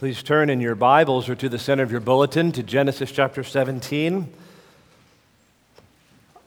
[0.00, 3.44] Please turn in your Bibles or to the center of your bulletin to Genesis chapter
[3.44, 4.32] 17.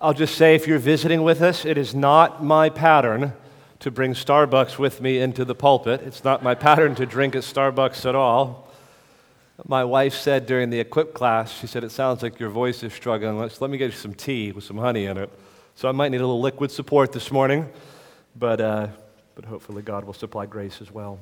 [0.01, 3.33] I'll just say if you're visiting with us, it is not my pattern
[3.81, 6.01] to bring Starbucks with me into the pulpit.
[6.01, 8.71] It's not my pattern to drink at Starbucks at all.
[9.67, 12.91] My wife said during the equip class, she said, It sounds like your voice is
[12.91, 13.37] struggling.
[13.37, 15.29] Let's, let me get you some tea with some honey in it.
[15.75, 17.69] So I might need a little liquid support this morning,
[18.35, 18.87] but, uh,
[19.35, 21.19] but hopefully God will supply grace as well.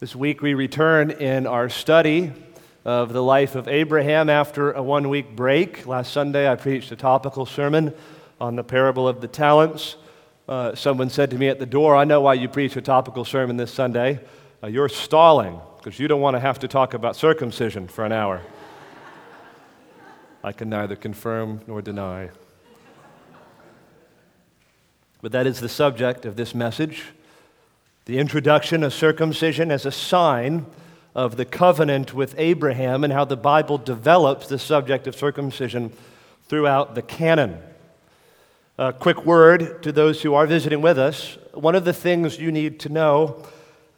[0.00, 2.32] This week we return in our study
[2.84, 5.88] of the life of Abraham after a one week break.
[5.88, 7.92] Last Sunday I preached a topical sermon
[8.40, 9.96] on the parable of the talents.
[10.48, 13.24] Uh, someone said to me at the door, I know why you preach a topical
[13.24, 14.20] sermon this Sunday.
[14.62, 18.12] Uh, you're stalling because you don't want to have to talk about circumcision for an
[18.12, 18.42] hour.
[20.44, 22.30] I can neither confirm nor deny.
[25.22, 27.02] But that is the subject of this message
[28.08, 30.64] the introduction of circumcision as a sign
[31.14, 35.92] of the covenant with Abraham and how the Bible develops the subject of circumcision
[36.48, 37.58] throughout the canon.
[38.78, 41.36] A quick word to those who are visiting with us.
[41.52, 43.44] One of the things you need to know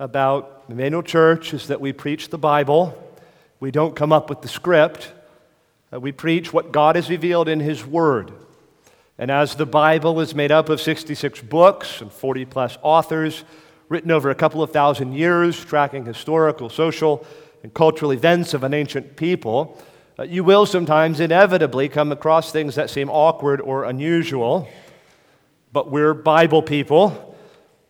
[0.01, 3.01] about the Emmanuel Church is that we preach the Bible.
[3.61, 5.13] We don't come up with the script.
[5.93, 8.33] Uh, we preach what God has revealed in His Word.
[9.19, 13.45] And as the Bible is made up of 66 books and 40 plus authors,
[13.91, 17.27] written over a couple of thousand years, tracking historical, social,
[17.63, 19.77] and cultural events of an ancient people,
[20.19, 24.69] uh, you will sometimes inevitably come across things that seem awkward or unusual.
[25.73, 27.37] But we're Bible people,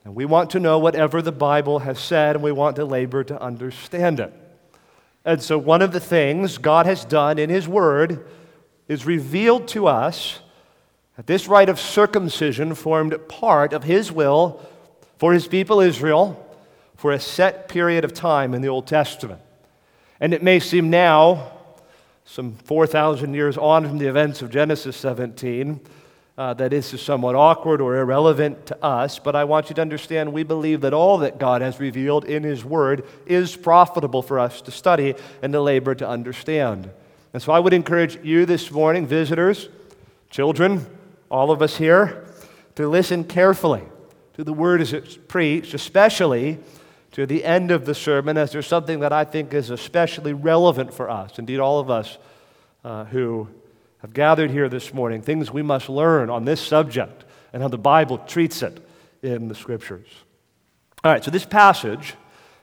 [0.04, 3.22] and we want to know whatever the Bible has said, and we want to labor
[3.24, 4.32] to understand it.
[5.26, 8.26] And so, one of the things God has done in His Word
[8.88, 10.40] is revealed to us
[11.16, 14.66] that this rite of circumcision formed part of His will
[15.20, 16.46] for his people Israel
[16.96, 19.38] for a set period of time in the Old Testament.
[20.18, 21.52] And it may seem now,
[22.24, 25.78] some 4,000 years on from the events of Genesis 17,
[26.38, 29.82] uh, that this is somewhat awkward or irrelevant to us, but I want you to
[29.82, 34.38] understand we believe that all that God has revealed in His Word is profitable for
[34.38, 36.88] us to study and to labor to understand.
[37.34, 39.68] And so I would encourage you this morning, visitors,
[40.30, 40.86] children,
[41.30, 42.26] all of us here,
[42.76, 43.82] to listen carefully
[44.40, 46.58] to the word as it's preached, especially
[47.12, 50.94] to the end of the sermon, as there's something that I think is especially relevant
[50.94, 52.16] for us, indeed, all of us
[52.82, 53.48] uh, who
[54.00, 57.76] have gathered here this morning, things we must learn on this subject and how the
[57.76, 58.82] Bible treats it
[59.22, 60.06] in the scriptures.
[61.04, 62.14] All right, so this passage,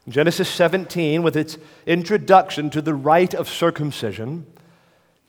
[0.10, 4.48] Genesis 17, with its introduction to the rite of circumcision,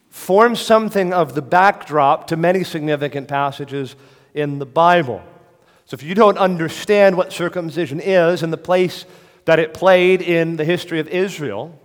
[0.09, 3.97] forms something of the backdrop to many significant passages
[4.33, 5.23] in the Bible.
[5.89, 9.07] So if you don't understand what circumcision is and the place
[9.47, 11.81] that it played in the history of Israel,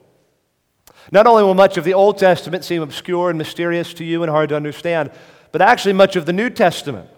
[1.09, 4.30] not only will much of the Old Testament seem obscure and mysterious to you and
[4.30, 5.09] hard to understand,
[5.53, 7.09] but actually much of the New Testament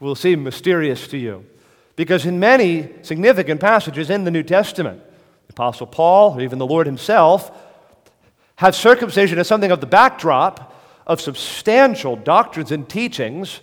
[0.00, 1.46] will seem mysterious to you.
[1.96, 5.00] Because in many significant passages in the New Testament,
[5.46, 7.50] the Apostle Paul, or even the Lord himself,
[8.56, 13.60] have circumcision as something of the backdrop of substantial doctrines and teachings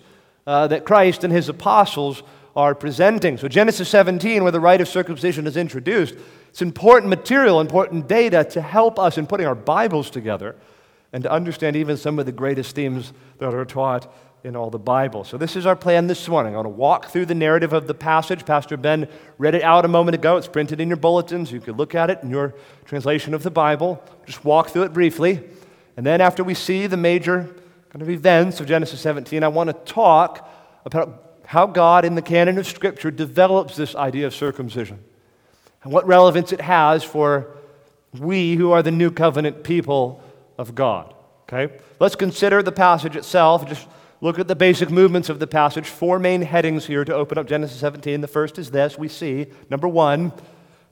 [0.48, 2.24] uh, that Christ and his apostles
[2.56, 3.38] are presenting.
[3.38, 6.16] So, Genesis 17, where the rite of circumcision is introduced,
[6.50, 10.56] it's important material, important data to help us in putting our Bibles together
[11.12, 14.14] and to understand even some of the greatest themes that are taught
[14.46, 15.26] in all the Bible.
[15.26, 16.54] So, this is our plan this morning.
[16.54, 18.46] I want to walk through the narrative of the passage.
[18.46, 20.38] Pastor Ben read it out a moment ago.
[20.38, 21.52] It's printed in your bulletins.
[21.52, 22.54] You can look at it in your
[22.86, 24.02] translation of the Bible.
[24.26, 25.44] Just walk through it briefly.
[25.98, 27.54] And then, after we see the major
[27.90, 30.50] kind of events of Genesis 17, I want to talk
[30.86, 35.00] about how God in the canon of Scripture develops this idea of circumcision
[35.84, 37.56] and what relevance it has for
[38.20, 40.24] we who are the new covenant people
[40.58, 41.14] of God.
[41.44, 41.74] Okay?
[42.00, 43.68] Let's consider the passage itself.
[43.68, 43.88] Just
[44.22, 45.88] look at the basic movements of the passage.
[45.88, 48.22] Four main headings here to open up Genesis 17.
[48.22, 50.34] The first is this we see, number one,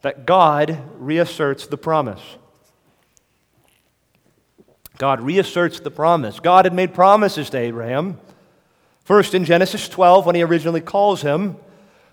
[0.01, 2.21] that God reasserts the promise.
[4.97, 6.39] God reasserts the promise.
[6.39, 8.19] God had made promises to Abraham.
[9.03, 11.57] First, in Genesis 12, when he originally calls him,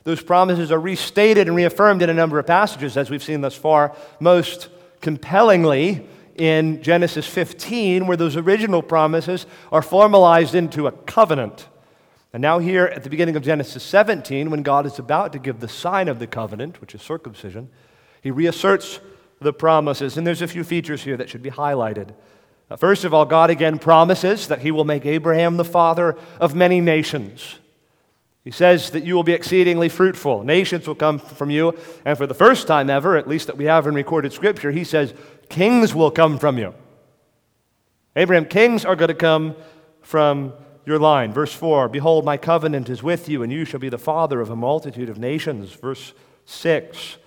[0.04, 3.54] those promises are restated and reaffirmed in a number of passages, as we've seen thus
[3.54, 3.94] far.
[4.18, 4.68] Most
[5.00, 6.06] compellingly,
[6.36, 11.68] in Genesis 15, where those original promises are formalized into a covenant.
[12.32, 15.60] And now, here at the beginning of Genesis 17, when God is about to give
[15.60, 17.68] the sign of the covenant, which is circumcision,
[18.22, 19.00] he reasserts
[19.40, 20.16] the promises.
[20.16, 22.14] And there's a few features here that should be highlighted.
[22.76, 26.80] First of all, God again promises that he will make Abraham the father of many
[26.80, 27.56] nations.
[28.44, 30.44] He says that you will be exceedingly fruitful.
[30.44, 31.76] Nations will come from you.
[32.04, 34.84] And for the first time ever, at least that we have in recorded scripture, he
[34.84, 35.12] says,
[35.48, 36.72] kings will come from you.
[38.16, 39.56] Abraham, kings are going to come
[40.00, 40.52] from
[40.86, 41.32] your line.
[41.32, 44.50] Verse 4 Behold, my covenant is with you, and you shall be the father of
[44.50, 45.72] a multitude of nations.
[45.72, 46.12] Verse
[46.46, 47.18] 6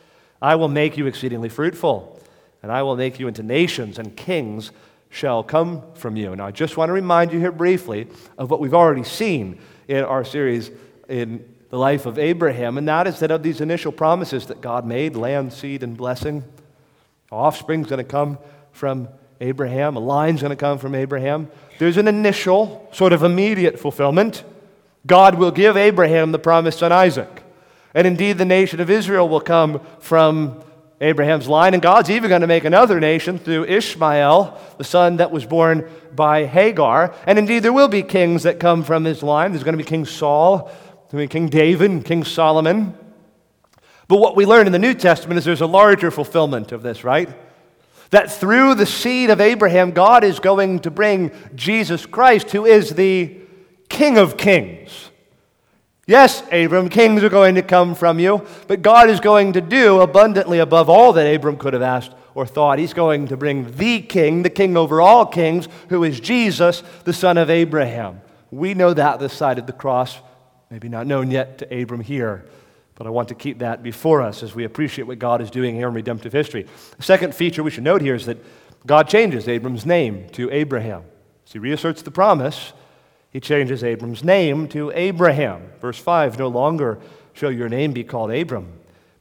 [0.42, 2.20] I will make you exceedingly fruitful,
[2.62, 4.72] and I will make you into nations, and kings
[5.14, 6.36] shall come from you.
[6.36, 10.04] Now, I just want to remind you here briefly of what we've already seen in
[10.04, 10.72] our series
[11.08, 14.88] in the life of Abraham, and that is that of these initial promises that God
[14.88, 16.44] made land, seed, and blessing,
[17.32, 18.40] offspring's going to come
[18.72, 19.08] from
[19.40, 21.48] Abraham, a line's going to come from Abraham.
[21.78, 24.44] There's an initial, sort of immediate fulfillment.
[25.06, 27.44] God will give Abraham the promised son Isaac.
[27.94, 30.64] And indeed, the nation of Israel will come from
[31.04, 31.74] Abraham's line.
[31.74, 35.90] And God's even going to make another nation through Ishmael, the son that was born
[36.16, 37.14] by Hagar.
[37.28, 39.52] And indeed, there will be kings that come from his line.
[39.52, 40.72] There's going to be King Saul,
[41.12, 42.98] King David and King Solomon.
[44.08, 47.04] But what we learn in the New Testament is there's a larger fulfillment of this,
[47.04, 47.30] right?
[48.10, 52.92] That through the seed of Abraham, God is going to bring Jesus Christ, who is
[52.92, 53.38] the
[53.90, 55.10] King of kings.
[56.06, 60.02] Yes, Abram, kings are going to come from you, but God is going to do
[60.02, 62.78] abundantly above all that Abram could have asked or thought.
[62.78, 67.14] He's going to bring the king, the king over all kings, who is Jesus, the
[67.14, 68.22] son of Abraham.
[68.52, 70.18] We know that this side of the cross
[70.74, 72.46] maybe not known yet to Abram here.
[72.96, 75.76] But I want to keep that before us as we appreciate what God is doing
[75.76, 76.66] here in redemptive history.
[76.98, 78.44] The second feature we should note here is that
[78.86, 81.04] God changes Abram's name to Abraham.
[81.46, 82.74] As he reasserts the promise,
[83.34, 85.72] he changes Abram's name to Abraham.
[85.82, 87.00] Verse 5 No longer
[87.34, 88.72] shall your name be called Abram,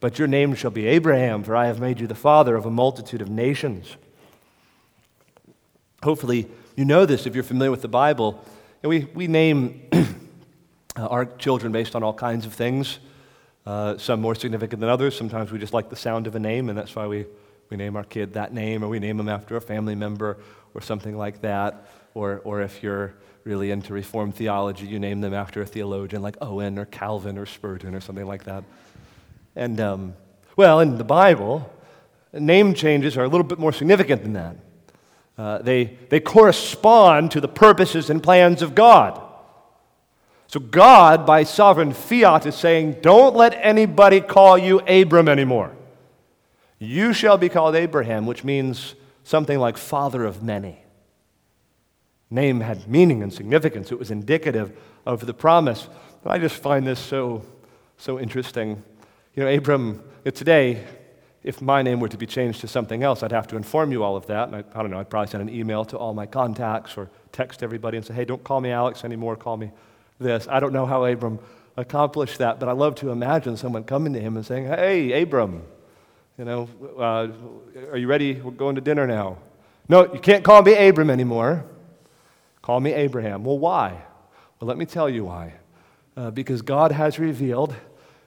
[0.00, 2.70] but your name shall be Abraham, for I have made you the father of a
[2.70, 3.96] multitude of nations.
[6.02, 8.44] Hopefully, you know this if you're familiar with the Bible.
[8.82, 12.98] And we, we name uh, our children based on all kinds of things,
[13.64, 15.16] uh, some more significant than others.
[15.16, 17.24] Sometimes we just like the sound of a name, and that's why we,
[17.70, 20.36] we name our kid that name, or we name them after a family member,
[20.74, 21.86] or something like that.
[22.14, 23.14] Or, or if you're
[23.44, 27.46] really into Reformed theology, you name them after a theologian like Owen or Calvin or
[27.46, 28.64] Spurgeon or something like that.
[29.56, 30.14] And, um,
[30.56, 31.70] well, in the Bible,
[32.32, 34.56] name changes are a little bit more significant than that.
[35.36, 39.20] Uh, they, they correspond to the purposes and plans of God.
[40.46, 45.74] So, God, by sovereign fiat, is saying, Don't let anybody call you Abram anymore.
[46.78, 50.81] You shall be called Abraham, which means something like father of many.
[52.32, 55.88] Name had meaning and significance, it was indicative of the promise.
[56.24, 57.44] I just find this so,
[57.98, 58.82] so interesting.
[59.34, 60.84] You know, Abram, today,
[61.42, 64.02] if my name were to be changed to something else, I'd have to inform you
[64.02, 64.48] all of that.
[64.48, 67.10] And I, I don't know, I'd probably send an email to all my contacts or
[67.32, 69.70] text everybody and say, hey, don't call me Alex anymore, call me
[70.18, 70.46] this.
[70.48, 71.38] I don't know how Abram
[71.76, 75.62] accomplished that, but I love to imagine someone coming to him and saying, Hey, Abram,
[76.38, 76.68] you know,
[76.98, 77.28] uh,
[77.90, 78.34] are you ready?
[78.34, 79.38] We're going to dinner now.
[79.88, 81.64] No, you can't call me Abram anymore.
[82.62, 83.44] Call me Abraham.
[83.44, 84.02] Well, why?
[84.60, 85.54] Well, let me tell you why.
[86.16, 87.74] Uh, because God has revealed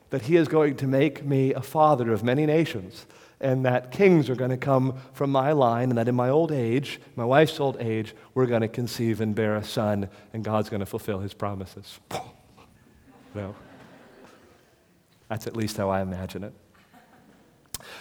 [0.10, 3.06] that He is going to make me a father of many nations
[3.40, 6.52] and that kings are going to come from my line, and that in my old
[6.52, 10.70] age, my wife's old age, we're going to conceive and bear a son, and God's
[10.70, 12.00] going to fulfill his promises.
[13.36, 13.56] no.
[15.28, 16.54] That's at least how I imagine it.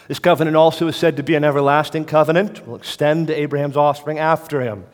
[0.08, 4.18] This covenant also is said to be an everlasting covenant, will extend to Abraham's offspring
[4.18, 4.86] after him.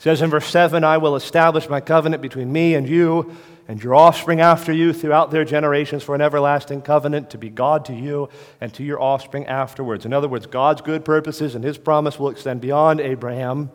[0.00, 3.36] Says in verse 7 I will establish my covenant between me and you
[3.68, 7.84] and your offspring after you throughout their generations for an everlasting covenant to be God
[7.84, 8.30] to you
[8.62, 10.06] and to your offspring afterwards.
[10.06, 13.70] In other words, God's good purposes and his promise will extend beyond Abraham.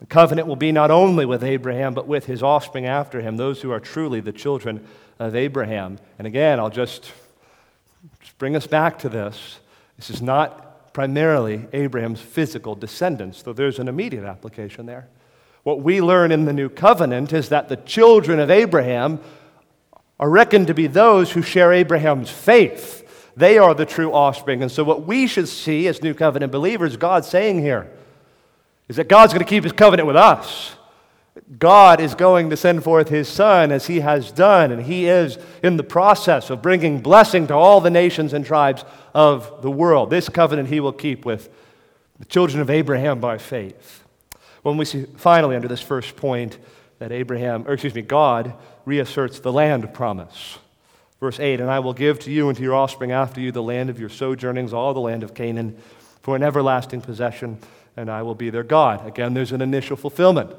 [0.00, 3.60] The covenant will be not only with Abraham, but with his offspring after him, those
[3.60, 4.82] who are truly the children
[5.18, 5.98] of Abraham.
[6.18, 7.12] And again, I'll just,
[8.20, 9.58] just bring us back to this.
[9.98, 15.08] This is not primarily Abraham's physical descendants, though there's an immediate application there.
[15.62, 19.20] What we learn in the new covenant is that the children of Abraham
[20.18, 23.32] are reckoned to be those who share Abraham's faith.
[23.36, 24.62] They are the true offspring.
[24.62, 27.90] And so, what we should see as new covenant believers, God saying here,
[28.88, 30.74] is that God's going to keep his covenant with us.
[31.58, 35.38] God is going to send forth his son as he has done, and he is
[35.62, 38.84] in the process of bringing blessing to all the nations and tribes
[39.14, 40.10] of the world.
[40.10, 41.48] This covenant he will keep with
[42.18, 44.04] the children of Abraham by faith.
[44.62, 46.58] When we see finally under this first point
[46.98, 50.58] that Abraham, or excuse me, God reasserts the land promise.
[51.18, 53.62] Verse 8, and I will give to you and to your offspring after you the
[53.62, 55.78] land of your sojournings, all the land of Canaan,
[56.20, 57.58] for an everlasting possession,
[57.96, 59.06] and I will be their God.
[59.06, 60.54] Again, there's an initial fulfillment.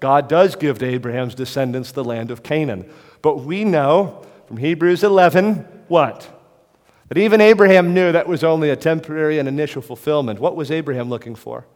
[0.00, 2.88] God does give to Abraham's descendants the land of Canaan.
[3.22, 6.34] But we know from Hebrews 11 what?
[7.08, 10.40] That even Abraham knew that was only a temporary and initial fulfillment.
[10.40, 11.66] What was Abraham looking for?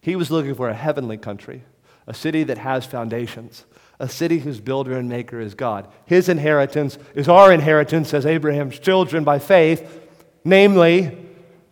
[0.00, 1.62] He was looking for a heavenly country,
[2.06, 3.64] a city that has foundations,
[3.98, 5.88] a city whose builder and maker is God.
[6.04, 10.08] His inheritance is our inheritance as Abraham's children by faith,
[10.44, 11.16] namely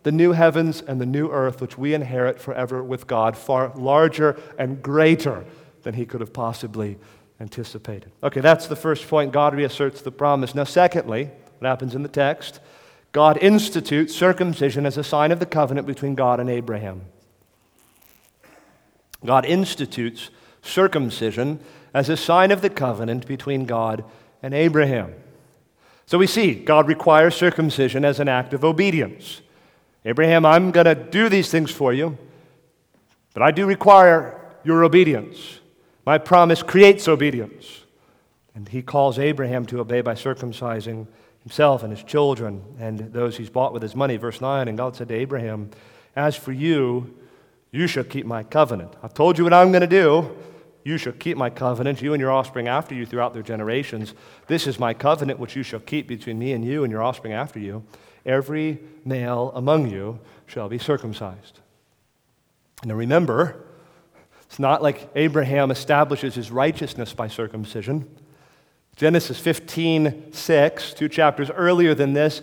[0.03, 4.39] the new heavens and the new earth, which we inherit forever with God, far larger
[4.57, 5.45] and greater
[5.83, 6.97] than he could have possibly
[7.39, 8.11] anticipated.
[8.23, 9.31] Okay, that's the first point.
[9.31, 10.53] God reasserts the promise.
[10.53, 12.59] Now, secondly, what happens in the text?
[13.11, 17.01] God institutes circumcision as a sign of the covenant between God and Abraham.
[19.25, 20.29] God institutes
[20.61, 21.59] circumcision
[21.93, 24.03] as a sign of the covenant between God
[24.41, 25.13] and Abraham.
[26.05, 29.41] So we see God requires circumcision as an act of obedience.
[30.03, 32.17] Abraham, I'm going to do these things for you,
[33.33, 35.60] but I do require your obedience.
[36.05, 37.81] My promise creates obedience.
[38.53, 41.07] And he calls Abraham to obey by circumcising
[41.43, 44.17] himself and his children and those he's bought with his money.
[44.17, 45.69] Verse 9 And God said to Abraham,
[46.15, 47.17] As for you,
[47.71, 48.93] you shall keep my covenant.
[49.01, 50.35] I've told you what I'm going to do.
[50.83, 54.15] You shall keep my covenant, you and your offspring after you throughout their generations.
[54.47, 57.33] This is my covenant which you shall keep between me and you and your offspring
[57.33, 57.83] after you.
[58.25, 61.59] Every male among you shall be circumcised.
[62.83, 63.63] Now remember,
[64.51, 68.05] it's not like Abraham establishes his righteousness by circumcision.
[68.97, 72.41] Genesis 15, 6, two chapters earlier than this,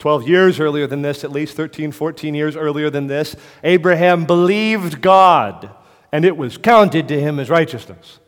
[0.00, 5.00] 12 years earlier than this, at least 13, 14 years earlier than this, Abraham believed
[5.00, 5.70] God,
[6.10, 8.18] and it was counted to him as righteousness.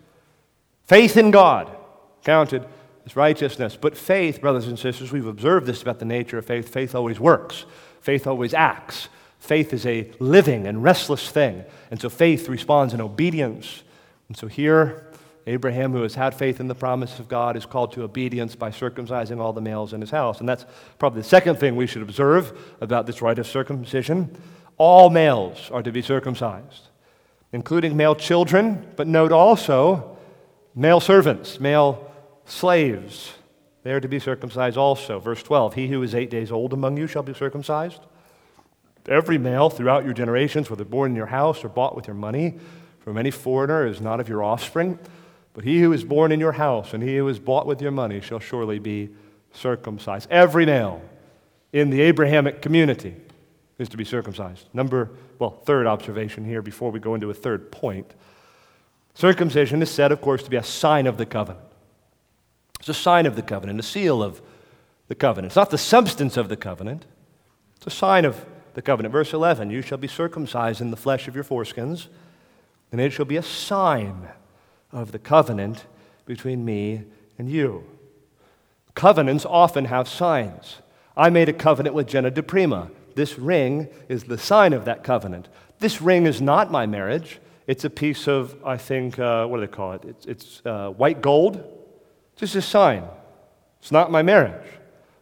[0.84, 1.76] Faith in God
[2.22, 2.64] counted
[3.06, 3.76] as righteousness.
[3.76, 6.68] But faith, brothers and sisters, we've observed this about the nature of faith.
[6.68, 7.64] Faith always works,
[8.00, 9.08] faith always acts.
[9.40, 11.64] Faith is a living and restless thing.
[11.90, 13.82] And so faith responds in obedience.
[14.28, 15.10] And so here,
[15.46, 18.70] Abraham, who has had faith in the promise of God, is called to obedience by
[18.70, 20.40] circumcising all the males in his house.
[20.40, 20.66] And that's
[20.98, 24.36] probably the second thing we should observe about this rite of circumcision.
[24.76, 26.88] All males are to be circumcised,
[27.52, 30.18] including male children, but note also
[30.74, 32.12] male servants, male
[32.44, 33.32] slaves.
[33.84, 35.18] They are to be circumcised also.
[35.18, 38.00] Verse 12 He who is eight days old among you shall be circumcised.
[39.10, 42.54] Every male throughout your generations, whether born in your house or bought with your money,
[43.00, 44.98] from any foreigner is not of your offspring.
[45.52, 47.90] But he who is born in your house and he who is bought with your
[47.90, 49.10] money shall surely be
[49.52, 50.30] circumcised.
[50.30, 51.02] Every male
[51.72, 53.16] in the Abrahamic community
[53.78, 54.68] is to be circumcised.
[54.72, 58.14] Number, well, third observation here before we go into a third point.
[59.14, 61.64] Circumcision is said, of course, to be a sign of the covenant.
[62.78, 64.40] It's a sign of the covenant, a seal of
[65.08, 65.50] the covenant.
[65.50, 67.06] It's not the substance of the covenant,
[67.76, 69.12] it's a sign of the covenant.
[69.12, 72.08] Verse 11 You shall be circumcised in the flesh of your foreskins,
[72.92, 74.28] and it shall be a sign
[74.92, 75.86] of the covenant
[76.26, 77.04] between me
[77.38, 77.84] and you.
[78.94, 80.78] Covenants often have signs.
[81.16, 82.90] I made a covenant with Jenna DePrima.
[83.14, 85.48] This ring is the sign of that covenant.
[85.78, 87.40] This ring is not my marriage.
[87.66, 90.04] It's a piece of, I think, uh, what do they call it?
[90.04, 91.56] It's, it's uh, white gold.
[92.32, 93.04] It's just a sign.
[93.80, 94.66] It's not my marriage,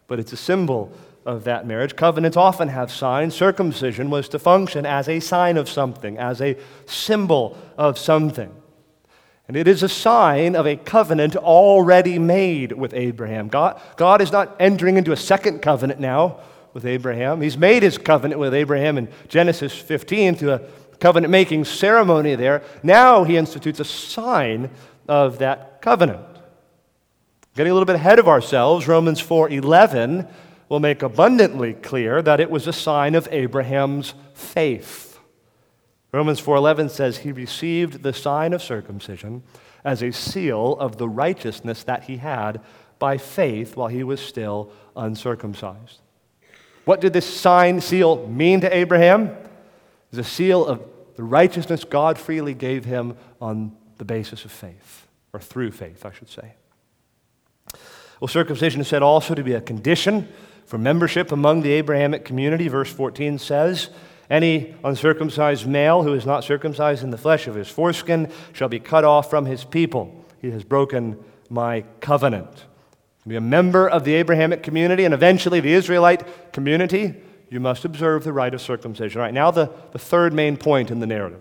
[0.06, 0.92] but it's a symbol
[1.28, 1.94] of that marriage.
[1.94, 3.34] Covenants often have signs.
[3.34, 6.56] Circumcision was to function as a sign of something, as a
[6.86, 8.50] symbol of something.
[9.46, 13.48] And it is a sign of a covenant already made with Abraham.
[13.48, 16.40] God, God is not entering into a second covenant now
[16.72, 17.42] with Abraham.
[17.42, 20.60] He's made his covenant with Abraham in Genesis 15 through a
[20.98, 22.62] covenant making ceremony there.
[22.82, 24.70] Now he institutes a sign
[25.06, 26.24] of that covenant.
[27.54, 30.26] Getting a little bit ahead of ourselves, Romans 4:11
[30.68, 35.18] will make abundantly clear that it was a sign of Abraham's faith.
[36.12, 39.42] Romans 4:11 says he received the sign of circumcision
[39.84, 42.60] as a seal of the righteousness that he had
[42.98, 46.00] by faith while he was still uncircumcised.
[46.84, 49.36] What did this sign seal mean to Abraham?
[50.10, 50.82] It's a seal of
[51.16, 56.12] the righteousness God freely gave him on the basis of faith, or through faith, I
[56.12, 56.54] should say.
[58.20, 60.28] Well, circumcision is said also to be a condition
[60.68, 62.68] for membership among the Abrahamic community.
[62.68, 63.88] Verse 14 says,
[64.28, 68.78] Any uncircumcised male who is not circumcised in the flesh of his foreskin shall be
[68.78, 70.26] cut off from his people.
[70.42, 72.54] He has broken my covenant.
[73.22, 77.14] To be a member of the Abrahamic community and eventually the Israelite community,
[77.48, 79.22] you must observe the rite of circumcision.
[79.22, 81.40] All right, now the, the third main point in the narrative.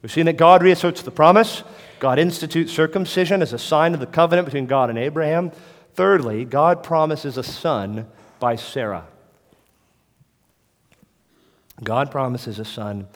[0.00, 1.62] We've seen that God reasserts the promise.
[2.00, 5.52] God institutes circumcision as a sign of the covenant between God and Abraham.
[5.94, 8.06] Thirdly, God promises a son
[8.42, 9.06] by Sarah.
[11.80, 13.06] God promises a son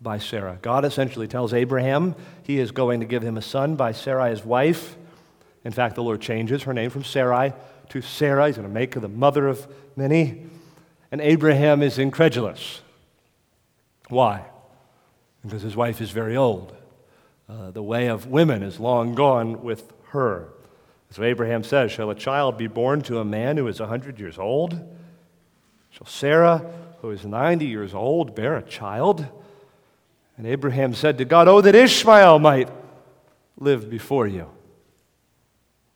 [0.00, 0.58] by Sarah.
[0.60, 4.44] God essentially tells Abraham he is going to give him a son by Sarai, his
[4.44, 4.96] wife.
[5.64, 7.52] In fact, the Lord changes her name from Sarai
[7.90, 8.48] to Sarah.
[8.48, 10.46] He's going to make her the mother of many.
[11.12, 12.80] And Abraham is incredulous.
[14.08, 14.44] Why?
[15.44, 16.74] Because his wife is very old.
[17.48, 20.48] Uh, the way of women is long gone with her.
[21.12, 24.18] So Abraham says, Shall a child be born to a man who is a 100
[24.18, 24.72] years old?
[25.90, 26.64] Shall Sarah,
[27.02, 29.26] who is 90 years old, bear a child?
[30.38, 32.70] And Abraham said to God, Oh, that Ishmael might
[33.58, 34.48] live before you.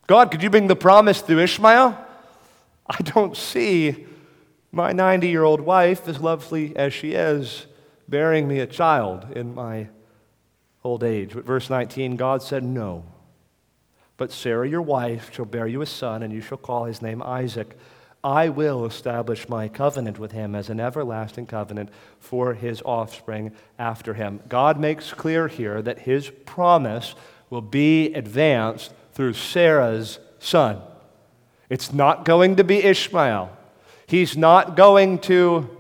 [0.07, 1.99] God, could you bring the promise through Ishmael?
[2.87, 4.07] I don't see
[4.71, 7.65] my 90 year old wife, as lovely as she is,
[8.07, 9.89] bearing me a child in my
[10.85, 11.33] old age.
[11.33, 13.07] But verse 19, God said, No.
[14.17, 17.23] But Sarah, your wife, shall bear you a son, and you shall call his name
[17.23, 17.77] Isaac.
[18.25, 24.15] I will establish my covenant with him as an everlasting covenant for his offspring after
[24.15, 24.41] him.
[24.49, 27.15] God makes clear here that his promise
[27.51, 30.81] will be advanced through Sarah's son.
[31.69, 33.57] It's not going to be Ishmael.
[34.07, 35.71] He's not going to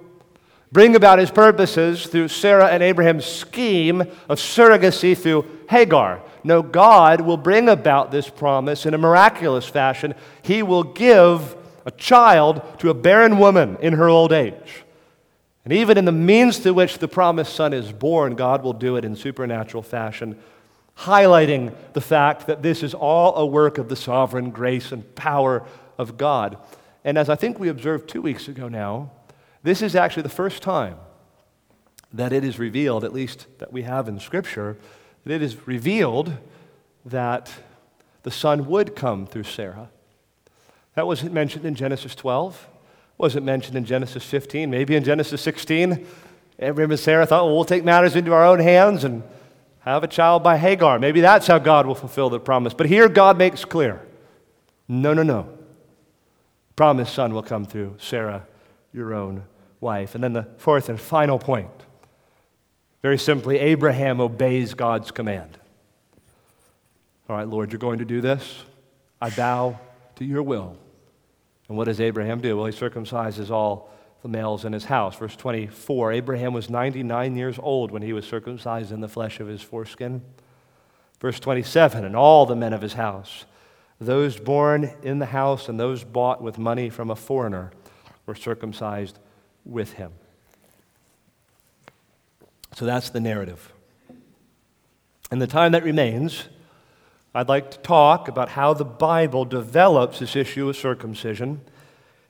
[0.70, 6.22] bring about his purposes through Sarah and Abraham's scheme of surrogacy through Hagar.
[6.46, 10.14] No, God will bring about this promise in a miraculous fashion.
[10.42, 14.84] He will give a child to a barren woman in her old age.
[15.64, 18.94] And even in the means through which the promised son is born, God will do
[18.94, 20.38] it in supernatural fashion,
[20.98, 25.66] highlighting the fact that this is all a work of the sovereign grace and power
[25.98, 26.58] of God.
[27.04, 29.10] And as I think we observed two weeks ago now,
[29.64, 30.96] this is actually the first time
[32.12, 34.76] that it is revealed, at least that we have in Scripture,
[35.26, 36.32] that it is revealed
[37.04, 37.52] that
[38.22, 39.90] the Son would come through Sarah.
[40.94, 42.68] That wasn't mentioned in Genesis 12,
[43.18, 46.06] wasn't mentioned in Genesis 15, maybe in Genesis 16.
[46.60, 49.24] Abraham and Sarah thought, well, we'll take matters into our own hands and
[49.80, 50.98] have a child by Hagar.
[50.98, 52.72] Maybe that's how God will fulfill the promise.
[52.72, 54.00] But here God makes clear
[54.88, 55.56] no, no, no
[56.76, 58.46] promised son will come through Sarah,
[58.92, 59.44] your own
[59.80, 60.14] wife.
[60.14, 61.85] And then the fourth and final point
[63.02, 65.58] very simply, Abraham obeys God's command.
[67.28, 68.62] All right, Lord, you're going to do this.
[69.20, 69.78] I bow
[70.16, 70.76] to your will.
[71.68, 72.56] And what does Abraham do?
[72.56, 73.90] Well, he circumcises all
[74.22, 75.16] the males in his house.
[75.16, 79.48] Verse 24 Abraham was 99 years old when he was circumcised in the flesh of
[79.48, 80.22] his foreskin.
[81.20, 83.44] Verse 27 And all the men of his house
[84.00, 87.72] those born in the house and those bought with money from a foreigner
[88.26, 89.18] were circumcised
[89.64, 90.12] with him.
[92.76, 93.72] So that's the narrative.
[95.32, 96.44] In the time that remains,
[97.34, 101.62] I'd like to talk about how the Bible develops this issue of circumcision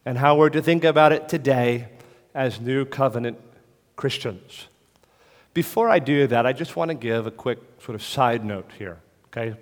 [0.05, 1.89] and how we're to think about it today
[2.33, 3.41] as New Covenant
[3.97, 4.69] Christians.
[5.53, 8.71] Before I do that, I just want to give a quick sort of side note
[8.79, 9.57] here, okay?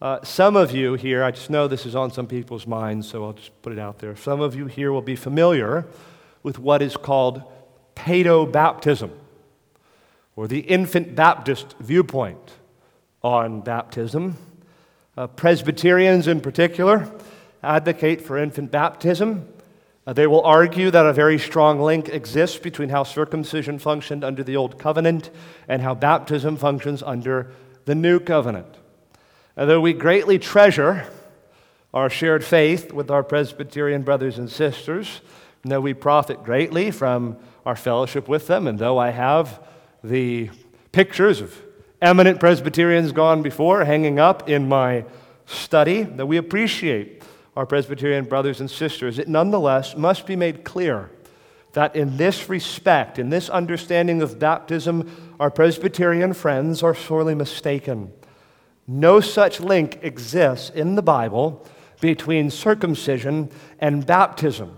[0.00, 3.26] Uh, some of you here, I just know this is on some people's minds, so
[3.26, 4.16] I'll just put it out there.
[4.16, 5.86] Some of you here will be familiar
[6.42, 7.42] with what is called
[7.94, 9.10] paedo baptism,
[10.40, 12.54] or the infant Baptist viewpoint
[13.22, 14.38] on baptism.
[15.14, 17.12] Uh, Presbyterians, in particular,
[17.62, 19.46] advocate for infant baptism.
[20.06, 24.42] Uh, they will argue that a very strong link exists between how circumcision functioned under
[24.42, 25.28] the Old Covenant
[25.68, 27.52] and how baptism functions under
[27.84, 28.78] the New Covenant.
[29.58, 31.06] Although we greatly treasure
[31.92, 35.20] our shared faith with our Presbyterian brothers and sisters,
[35.62, 39.60] and though we profit greatly from our fellowship with them, and though I have
[40.02, 40.50] the
[40.92, 41.56] pictures of
[42.00, 45.04] eminent Presbyterians gone before hanging up in my
[45.46, 47.22] study, that we appreciate
[47.56, 51.10] our Presbyterian brothers and sisters, it nonetheless must be made clear
[51.72, 58.12] that in this respect, in this understanding of baptism, our Presbyterian friends are sorely mistaken.
[58.86, 61.64] No such link exists in the Bible
[62.00, 64.76] between circumcision and baptism.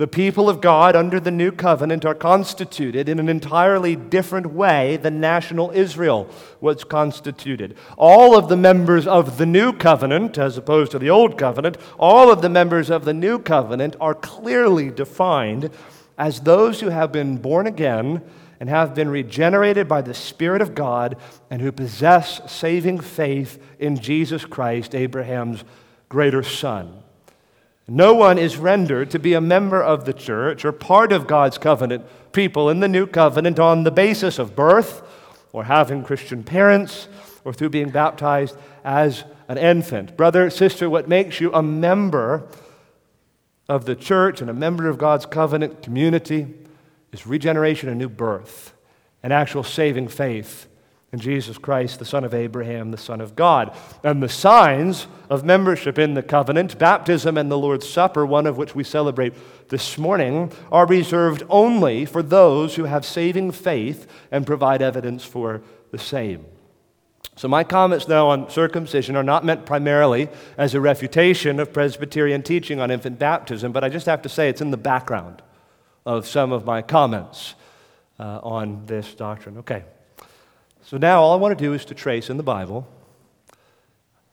[0.00, 4.96] The people of God under the new covenant are constituted in an entirely different way
[4.96, 6.26] than national Israel
[6.58, 7.76] was constituted.
[7.98, 12.32] All of the members of the new covenant, as opposed to the old covenant, all
[12.32, 15.68] of the members of the new covenant are clearly defined
[16.16, 18.22] as those who have been born again
[18.58, 21.18] and have been regenerated by the Spirit of God
[21.50, 25.62] and who possess saving faith in Jesus Christ, Abraham's
[26.08, 27.02] greater son.
[27.92, 31.58] No one is rendered to be a member of the church or part of God's
[31.58, 35.02] covenant people in the new covenant on the basis of birth
[35.52, 37.08] or having Christian parents
[37.44, 40.16] or through being baptized as an infant.
[40.16, 42.46] Brother, sister, what makes you a member
[43.68, 46.46] of the church and a member of God's covenant community
[47.10, 48.72] is regeneration and new birth.
[49.22, 50.69] and actual saving faith
[51.12, 53.76] in Jesus Christ, the Son of Abraham, the Son of God.
[54.04, 58.56] And the signs of membership in the covenant, baptism and the Lord's Supper, one of
[58.56, 59.34] which we celebrate
[59.68, 65.62] this morning, are reserved only for those who have saving faith and provide evidence for
[65.90, 66.44] the same.
[67.34, 72.42] So, my comments now on circumcision are not meant primarily as a refutation of Presbyterian
[72.42, 75.42] teaching on infant baptism, but I just have to say it's in the background
[76.06, 77.54] of some of my comments
[78.18, 79.58] uh, on this doctrine.
[79.58, 79.84] Okay.
[80.90, 82.84] So, now all I want to do is to trace in the Bible,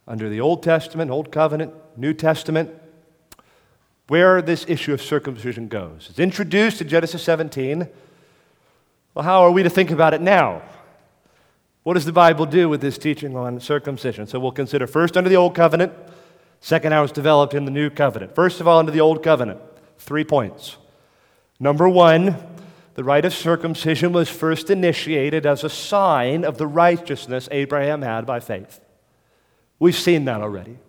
[0.07, 2.71] under the Old Testament, Old Covenant, New Testament,
[4.07, 6.07] where this issue of circumcision goes.
[6.09, 7.87] It's introduced in Genesis 17.
[9.13, 10.63] Well, how are we to think about it now?
[11.83, 14.25] What does the Bible do with this teaching on circumcision?
[14.25, 15.93] So we'll consider first under the Old Covenant,
[16.59, 18.33] second how it's developed in the New Covenant.
[18.33, 19.61] First of all, under the Old Covenant,
[19.99, 20.77] three points.
[21.59, 22.35] Number one,
[22.97, 28.25] the rite of circumcision was first initiated as a sign of the righteousness Abraham had
[28.25, 28.79] by faith.
[29.77, 30.79] We've seen that already.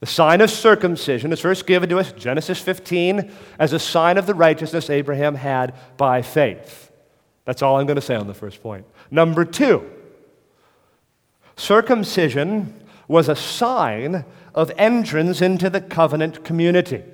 [0.00, 4.24] The sign of circumcision is first given to us, Genesis 15, as a sign of
[4.24, 6.90] the righteousness Abraham had by faith.
[7.44, 8.86] That's all I'm going to say on the first point.
[9.10, 9.90] Number two,
[11.56, 17.04] Circumcision was a sign of entrance into the covenant community,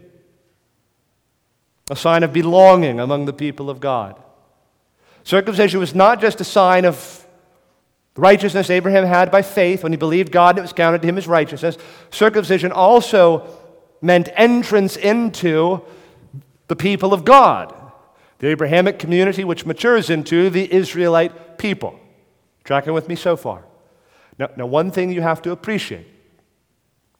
[1.90, 4.20] a sign of belonging among the people of God.
[5.24, 7.26] Circumcision was not just a sign of
[8.16, 11.18] righteousness Abraham had by faith when he believed God and it was counted to him
[11.18, 11.78] as righteousness.
[12.10, 13.46] Circumcision also
[14.00, 15.80] meant entrance into
[16.68, 17.74] the people of God,
[18.38, 21.98] the Abrahamic community which matures into the Israelite people.
[22.64, 23.64] Tracking with me so far?
[24.38, 26.06] Now, now, one thing you have to appreciate,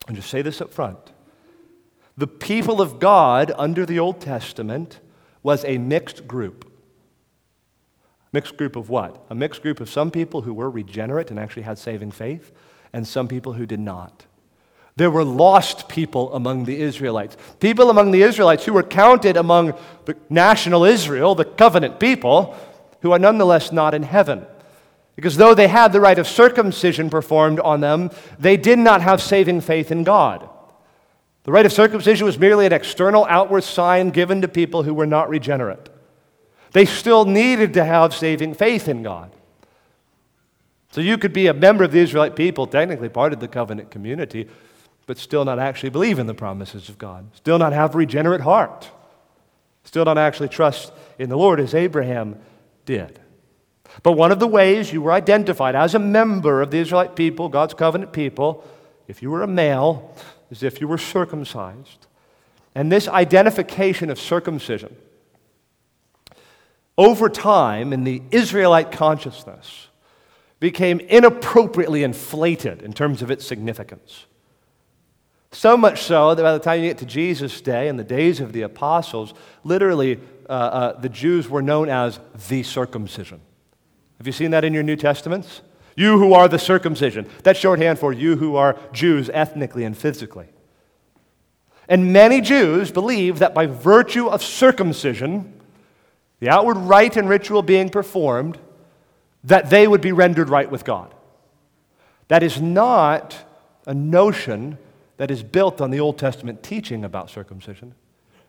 [0.09, 1.12] and just say this up front
[2.17, 5.01] the people of God under the Old Testament
[5.43, 6.71] was a mixed group.
[8.33, 9.25] Mixed group of what?
[9.31, 12.53] A mixed group of some people who were regenerate and actually had saving faith,
[12.93, 14.27] and some people who did not.
[14.97, 17.37] There were lost people among the Israelites.
[17.61, 22.55] People among the Israelites who were counted among the national Israel, the covenant people,
[23.01, 24.47] who are nonetheless not in heaven.
[25.17, 29.21] Because though they had the rite of circumcision performed on them, they did not have
[29.21, 30.49] saving faith in God.
[31.45, 35.07] The rite of circumcision was merely an external outward sign given to people who were
[35.07, 35.89] not regenerate.
[36.73, 39.35] They still needed to have saving faith in God.
[40.93, 43.91] So you could be a member of the Israelite people, technically part of the covenant
[43.91, 44.49] community,
[45.07, 48.43] but still not actually believe in the promises of God, still not have a regenerate
[48.43, 48.91] heart,
[49.85, 52.39] still not actually trust in the Lord as Abraham
[52.85, 53.19] did.
[54.03, 57.49] But one of the ways you were identified as a member of the Israelite people,
[57.49, 58.65] God's covenant people,
[59.13, 60.17] if you were a male,
[60.51, 62.07] as if you were circumcised.
[62.75, 64.97] And this identification of circumcision,
[66.97, 69.89] over time in the Israelite consciousness,
[70.61, 74.25] became inappropriately inflated in terms of its significance.
[75.51, 78.41] So much so that by the time you get to Jesus' day and the days
[78.41, 83.43] of the apostles, literally uh, uh, the Jews were known as the circumcision.
[84.17, 85.61] Have you seen that in your New Testaments?
[85.97, 87.29] You who are the circumcision.
[87.43, 90.49] That's shorthand for you who are Jews ethnically and physically.
[91.89, 95.53] And many Jews believe that by virtue of circumcision,
[96.41, 98.59] the outward rite and ritual being performed,
[99.45, 101.15] that they would be rendered right with God.
[102.29, 103.37] That is not
[103.87, 104.79] a notion
[105.17, 107.95] that is built on the Old Testament teaching about circumcision.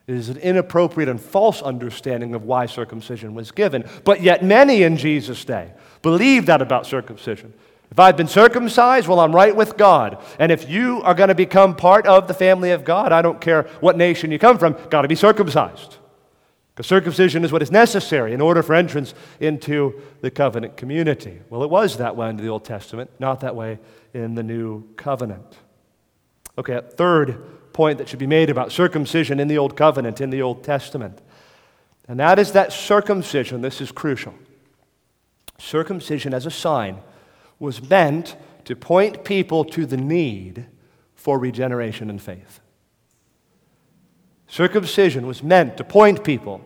[0.07, 3.85] It is an inappropriate and false understanding of why circumcision was given.
[4.03, 5.71] But yet, many in Jesus' day
[6.03, 7.53] believed that about circumcision.
[7.89, 10.23] If I've been circumcised, well, I'm right with God.
[10.39, 13.41] And if you are going to become part of the family of God, I don't
[13.41, 15.97] care what nation you come from, got to be circumcised.
[16.73, 21.39] Because circumcision is what is necessary in order for entrance into the covenant community.
[21.51, 23.77] Well, it was that way in the Old Testament, not that way
[24.13, 25.59] in the New Covenant.
[26.57, 30.41] Okay, third point that should be made about circumcision in the Old Covenant, in the
[30.41, 31.19] Old Testament.
[32.07, 34.33] And that is that circumcision, this is crucial.
[35.57, 36.97] Circumcision as a sign
[37.59, 38.35] was meant
[38.65, 40.65] to point people to the need
[41.15, 42.59] for regeneration and faith.
[44.47, 46.61] Circumcision was meant to point people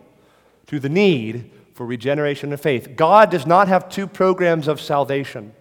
[0.66, 2.96] to the need for regeneration and faith.
[2.96, 5.54] God does not have two programs of salvation.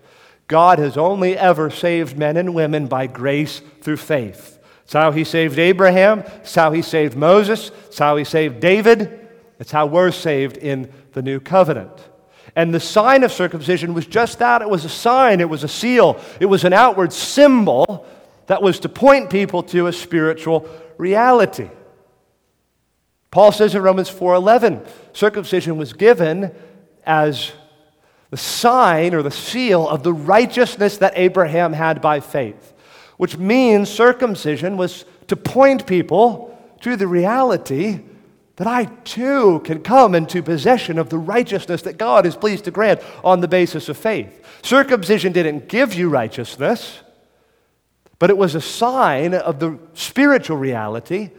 [0.48, 4.60] God has only ever saved men and women by grace through faith.
[4.84, 6.20] It's how he saved Abraham.
[6.38, 7.72] It's how he saved Moses.
[7.88, 9.28] It's how he saved David.
[9.60, 11.92] It's how we're saved in the new covenant.
[12.58, 14.64] And the sign of circumcision was just that.
[14.64, 18.04] It was a sign, it was a seal, it was an outward symbol
[18.48, 20.68] that was to point people to a spiritual
[20.98, 21.70] reality.
[23.30, 26.52] Paul says in Romans 4:11, circumcision was given
[27.06, 27.52] as
[28.32, 32.74] the sign or the seal of the righteousness that Abraham had by faith,
[33.18, 38.00] which means circumcision was to point people to the reality
[38.58, 42.72] that I too can come into possession of the righteousness that God is pleased to
[42.72, 44.44] grant on the basis of faith.
[44.64, 47.00] Circumcision didn't give you righteousness,
[48.20, 51.30] but it was a sign of the spiritual reality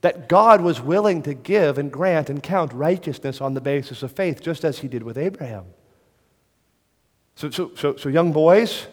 [0.00, 4.12] that God was willing to give and grant and count righteousness on the basis of
[4.12, 5.64] faith, just as he did with Abraham.
[7.34, 8.86] So, so, so, so young boys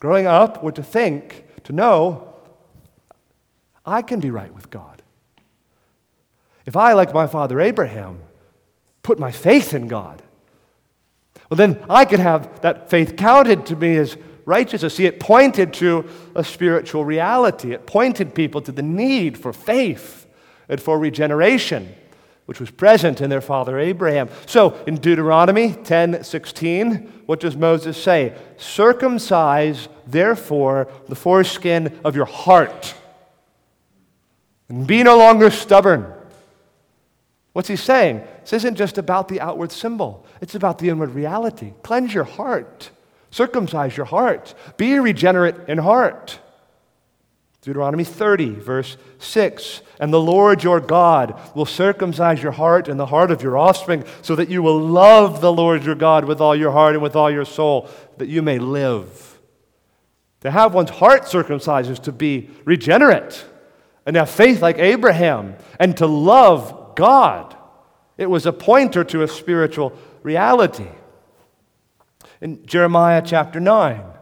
[0.00, 2.34] growing up were to think, to know,
[3.86, 4.93] I can be right with God.
[6.66, 8.20] If I, like my father Abraham,
[9.02, 10.22] put my faith in God,
[11.50, 14.94] well, then I could have that faith counted to me as righteousness.
[14.94, 20.26] See, it pointed to a spiritual reality, it pointed people to the need for faith
[20.68, 21.94] and for regeneration
[22.46, 24.28] which was present in their father Abraham.
[24.46, 28.34] So in Deuteronomy 10 16, what does Moses say?
[28.56, 32.94] Circumcise, therefore, the foreskin of your heart,
[34.68, 36.12] and be no longer stubborn.
[37.54, 38.22] What's he saying?
[38.42, 41.72] This isn't just about the outward symbol, it's about the inward reality.
[41.82, 42.90] Cleanse your heart,
[43.30, 46.40] circumcise your heart, be regenerate in heart.
[47.62, 49.80] Deuteronomy 30, verse 6.
[49.98, 54.04] And the Lord your God will circumcise your heart and the heart of your offspring,
[54.20, 57.16] so that you will love the Lord your God with all your heart and with
[57.16, 57.88] all your soul,
[58.18, 59.40] that you may live.
[60.40, 63.46] To have one's heart circumcised is to be regenerate
[64.04, 67.56] and have faith like Abraham and to love God.
[68.16, 70.88] It was a pointer to a spiritual reality.
[72.40, 74.14] In Jeremiah chapter 9,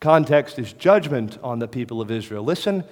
[0.00, 2.44] Context is judgment on the people of Israel.
[2.44, 2.84] Listen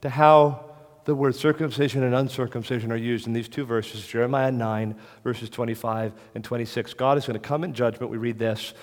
[0.00, 0.64] to how
[1.04, 6.12] the word circumcision and uncircumcision are used in these two verses Jeremiah 9, verses 25
[6.36, 6.94] and 26.
[6.94, 8.10] God is going to come in judgment.
[8.10, 8.74] We read this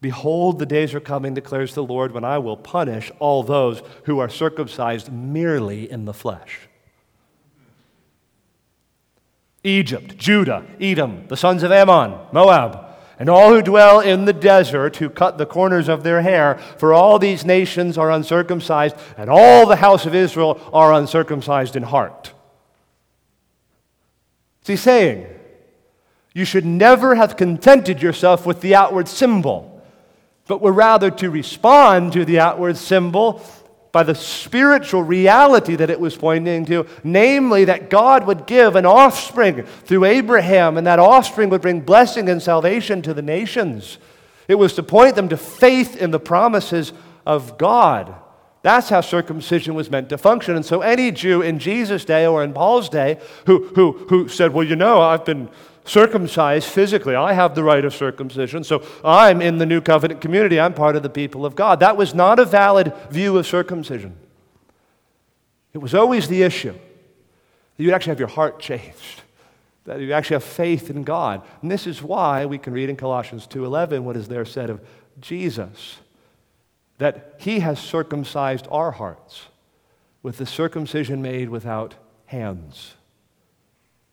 [0.00, 4.20] Behold, the days are coming, declares the Lord, when I will punish all those who
[4.20, 6.67] are circumcised merely in the flesh.
[9.68, 12.86] Egypt, Judah, Edom, the sons of Ammon, Moab,
[13.18, 16.94] and all who dwell in the desert who cut the corners of their hair, for
[16.94, 22.32] all these nations are uncircumcised, and all the house of Israel are uncircumcised in heart.
[24.62, 25.26] Is he saying?
[26.32, 29.82] You should never have contented yourself with the outward symbol,
[30.46, 33.42] but were rather to respond to the outward symbol
[33.92, 38.86] by the spiritual reality that it was pointing to, namely that God would give an
[38.86, 43.98] offspring through Abraham, and that offspring would bring blessing and salvation to the nations.
[44.46, 46.92] It was to point them to faith in the promises
[47.26, 48.14] of God.
[48.62, 50.56] That's how circumcision was meant to function.
[50.56, 54.52] And so, any Jew in Jesus' day or in Paul's day who, who, who said,
[54.52, 55.48] Well, you know, I've been
[55.88, 57.14] circumcised physically.
[57.14, 58.62] I have the rite of circumcision.
[58.62, 60.60] So I'm in the new covenant community.
[60.60, 61.80] I'm part of the people of God.
[61.80, 64.16] That was not a valid view of circumcision.
[65.72, 69.22] It was always the issue that you'd actually have your heart changed,
[69.84, 71.42] that you actually have faith in God.
[71.62, 74.80] And this is why we can read in Colossians 2:11 what is there said of
[75.20, 75.98] Jesus
[76.98, 79.46] that he has circumcised our hearts
[80.22, 81.94] with the circumcision made without
[82.26, 82.94] hands.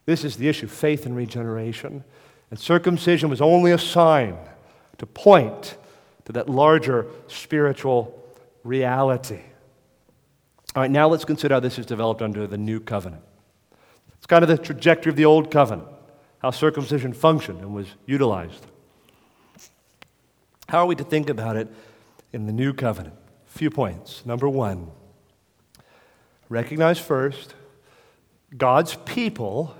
[0.06, 2.04] This is the issue faith and regeneration.
[2.52, 4.38] And circumcision was only a sign
[4.98, 5.78] to point
[6.26, 8.24] to that larger spiritual
[8.64, 9.42] reality.
[10.76, 13.24] All right, now let's consider how this is developed under the new covenant.
[14.18, 15.88] It's kind of the trajectory of the old covenant,
[16.40, 18.66] how circumcision functioned and was utilized.
[20.68, 21.68] How are we to think about it
[22.34, 23.16] in the new covenant?
[23.48, 24.26] A few points.
[24.26, 24.92] Number one,
[26.50, 27.54] recognize first
[28.58, 29.76] God's people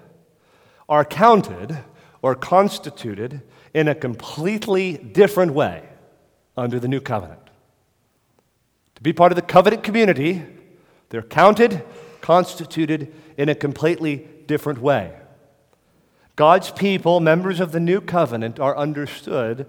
[0.88, 1.78] are counted
[2.22, 3.42] or constituted
[3.74, 5.84] in a completely different way
[6.56, 7.42] under the new covenant.
[8.96, 10.44] To be part of the covenant community,
[11.10, 11.84] they're counted,
[12.22, 15.14] constituted in a completely different way.
[16.36, 19.68] God's people, members of the new covenant, are understood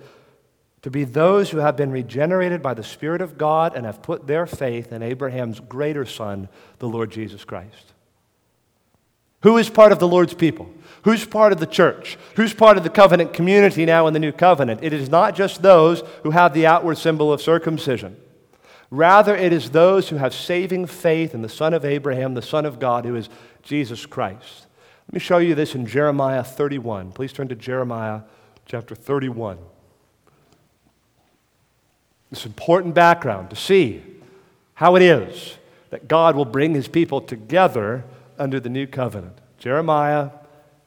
[0.83, 4.27] to be those who have been regenerated by the Spirit of God and have put
[4.27, 6.49] their faith in Abraham's greater son,
[6.79, 7.93] the Lord Jesus Christ.
[9.47, 10.69] Who is part of the Lord's people?
[11.05, 12.19] Who's part of the church?
[12.35, 14.81] Who's part of the covenant community now in the new covenant?
[14.83, 18.17] It is not just those who have the outward symbol of circumcision.
[18.91, 22.67] Rather, it is those who have saving faith in the Son of Abraham, the Son
[22.67, 23.29] of God, who is
[23.63, 24.67] Jesus Christ.
[25.07, 27.13] Let me show you this in Jeremiah 31.
[27.13, 28.23] Please turn to Jeremiah
[28.65, 29.59] chapter 31.
[32.31, 34.03] This important background to see
[34.75, 35.57] how it is
[35.91, 38.03] that God will bring his people together
[38.39, 39.39] under the new covenant.
[39.59, 40.31] Jeremiah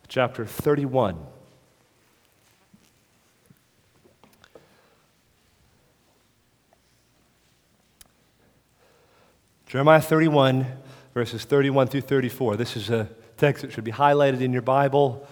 [0.07, 1.17] chapter 31.
[9.67, 10.65] Jeremiah 31,
[11.13, 12.57] verses 31 through 34.
[12.57, 13.07] This is a
[13.37, 15.27] text that should be highlighted in your Bible.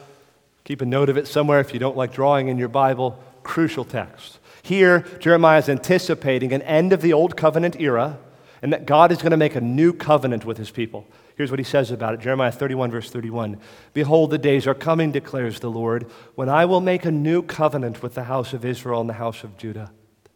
[0.63, 3.21] Keep a note of it somewhere if you don't like drawing in your Bible.
[3.41, 4.37] Crucial text.
[4.61, 8.19] Here, Jeremiah is anticipating an end of the Old Covenant era
[8.61, 11.07] and that God is going to make a new covenant with his people.
[11.37, 13.59] Here's what he says about it Jeremiah 31, verse 31.
[13.93, 18.01] Behold, the days are coming, declares the Lord, when I will make a new covenant
[18.01, 19.91] with the house of Israel and the house of Judah.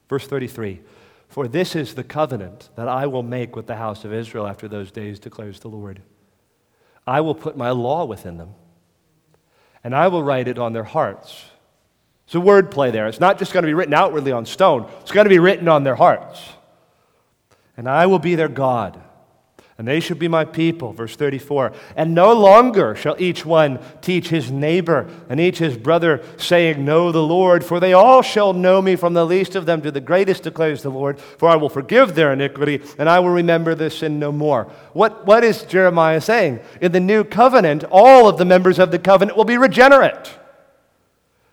[0.08, 0.82] Verse 33.
[1.28, 4.68] For this is the covenant that I will make with the house of Israel after
[4.68, 6.04] those days, declares the Lord.
[7.08, 8.54] I will put my law within them,
[9.84, 11.46] and I will write it on their hearts.
[12.26, 13.08] It's a wordplay there.
[13.08, 15.68] It's not just going to be written outwardly on stone, it's going to be written
[15.68, 16.48] on their hearts.
[17.76, 19.02] And I will be their God
[19.82, 20.94] and they shall be my people.
[20.94, 21.74] Verse 34.
[21.96, 27.12] And no longer shall each one teach his neighbor and each his brother, saying, Know
[27.12, 30.00] the Lord, for they all shall know me from the least of them to the
[30.00, 31.20] greatest, declares the Lord.
[31.20, 34.65] For I will forgive their iniquity, and I will remember their sin no more.
[34.94, 36.60] What, what is Jeremiah saying?
[36.80, 40.38] In the new covenant, all of the members of the covenant will be regenerate.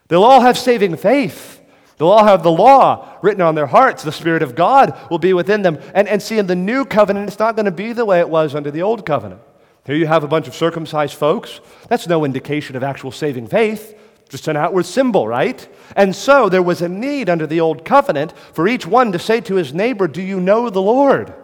[0.08, 1.57] They'll all have saving faith.
[1.98, 4.04] They'll all have the law written on their hearts.
[4.04, 5.78] The Spirit of God will be within them.
[5.94, 8.28] And, and see, in the new covenant, it's not going to be the way it
[8.28, 9.42] was under the old covenant.
[9.84, 11.60] Here you have a bunch of circumcised folks.
[11.88, 15.66] That's no indication of actual saving faith, just an outward symbol, right?
[15.96, 19.40] And so there was a need under the old covenant for each one to say
[19.40, 21.34] to his neighbor, Do you know the Lord?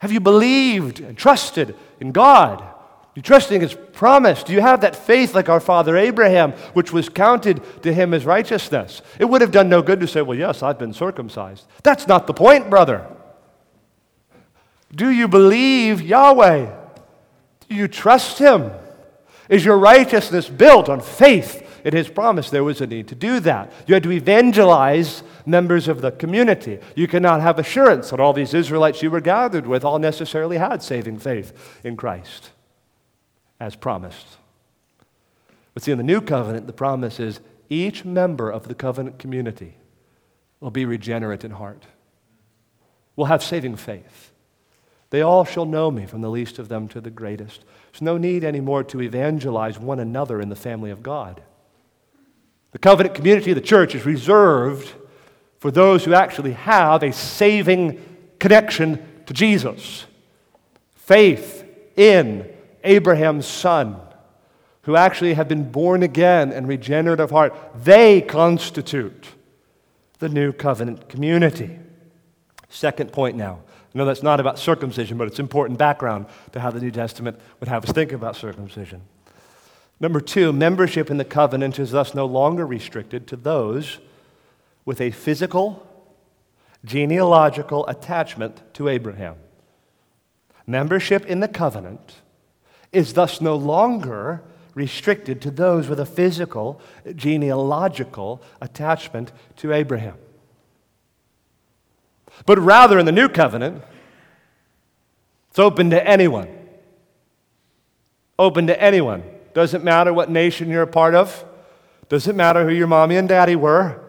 [0.00, 2.62] Have you believed and trusted in God?
[3.18, 4.44] You trusting his promise?
[4.44, 8.24] Do you have that faith like our father Abraham, which was counted to him as
[8.24, 9.02] righteousness?
[9.18, 11.66] It would have done no good to say, Well, yes, I've been circumcised.
[11.82, 13.04] That's not the point, brother.
[14.94, 16.72] Do you believe Yahweh?
[17.68, 18.70] Do you trust him?
[19.48, 22.50] Is your righteousness built on faith in his promise?
[22.50, 23.72] There was a need to do that.
[23.88, 26.78] You had to evangelize members of the community.
[26.94, 30.84] You cannot have assurance that all these Israelites you were gathered with all necessarily had
[30.84, 32.52] saving faith in Christ
[33.60, 34.38] as promised.
[35.74, 39.74] But see, in the new covenant, the promise is each member of the covenant community
[40.60, 41.84] will be regenerate in heart,
[43.14, 44.32] will have saving faith.
[45.10, 47.64] They all shall know me, from the least of them to the greatest.
[47.92, 51.42] There's no need anymore to evangelize one another in the family of God.
[52.72, 54.92] The covenant community of the church is reserved
[55.58, 58.00] for those who actually have a saving
[58.38, 60.04] connection to Jesus.
[60.94, 61.64] Faith
[61.96, 62.48] in
[62.84, 63.96] Abraham's son,
[64.82, 69.28] who actually have been born again and regenerate of heart, they constitute
[70.18, 71.78] the new covenant community.
[72.68, 73.60] Second point now.
[73.94, 77.40] I know that's not about circumcision, but it's important background to how the New Testament
[77.60, 79.02] would have us think about circumcision.
[80.00, 83.98] Number two, membership in the covenant is thus no longer restricted to those
[84.84, 85.86] with a physical,
[86.84, 89.36] genealogical attachment to Abraham.
[90.66, 92.16] Membership in the covenant
[92.92, 94.42] is thus no longer
[94.74, 96.80] restricted to those with a physical,
[97.14, 100.14] genealogical attachment to Abraham.
[102.46, 103.82] But rather, in the new covenant,
[105.50, 106.48] it's open to anyone.
[108.38, 109.24] Open to anyone.
[109.54, 111.44] Doesn't matter what nation you're a part of.
[112.08, 114.00] Doesn't matter who your mommy and daddy were.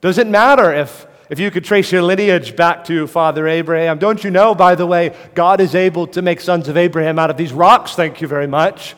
[0.00, 4.30] Doesn't matter if if you could trace your lineage back to Father Abraham, don't you
[4.30, 7.52] know, by the way, God is able to make sons of Abraham out of these
[7.52, 7.94] rocks?
[7.94, 8.94] Thank you very much.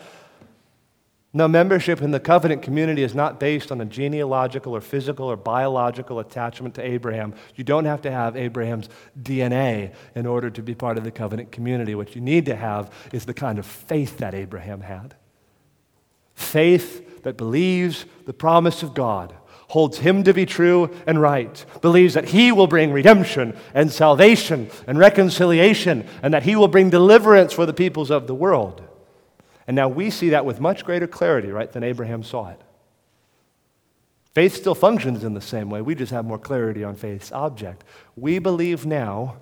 [1.35, 5.37] No, membership in the covenant community is not based on a genealogical or physical or
[5.37, 7.35] biological attachment to Abraham.
[7.55, 8.89] You don't have to have Abraham's
[9.21, 11.95] DNA in order to be part of the covenant community.
[11.95, 15.15] What you need to have is the kind of faith that Abraham had
[16.39, 19.35] faith that believes the promise of God
[19.69, 24.71] holds him to be true and right, believes that he will bring redemption and salvation
[24.87, 28.83] and reconciliation, and that he will bring deliverance for the peoples of the world.
[29.67, 32.61] And now we see that with much greater clarity, right, than Abraham saw it.
[34.33, 35.83] Faith still functions in the same way.
[35.83, 37.85] We just have more clarity on faith's object.
[38.17, 39.37] We believe now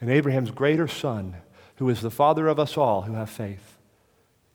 [0.00, 1.36] in Abraham's greater son,
[1.76, 3.73] who is the father of us all who have faith.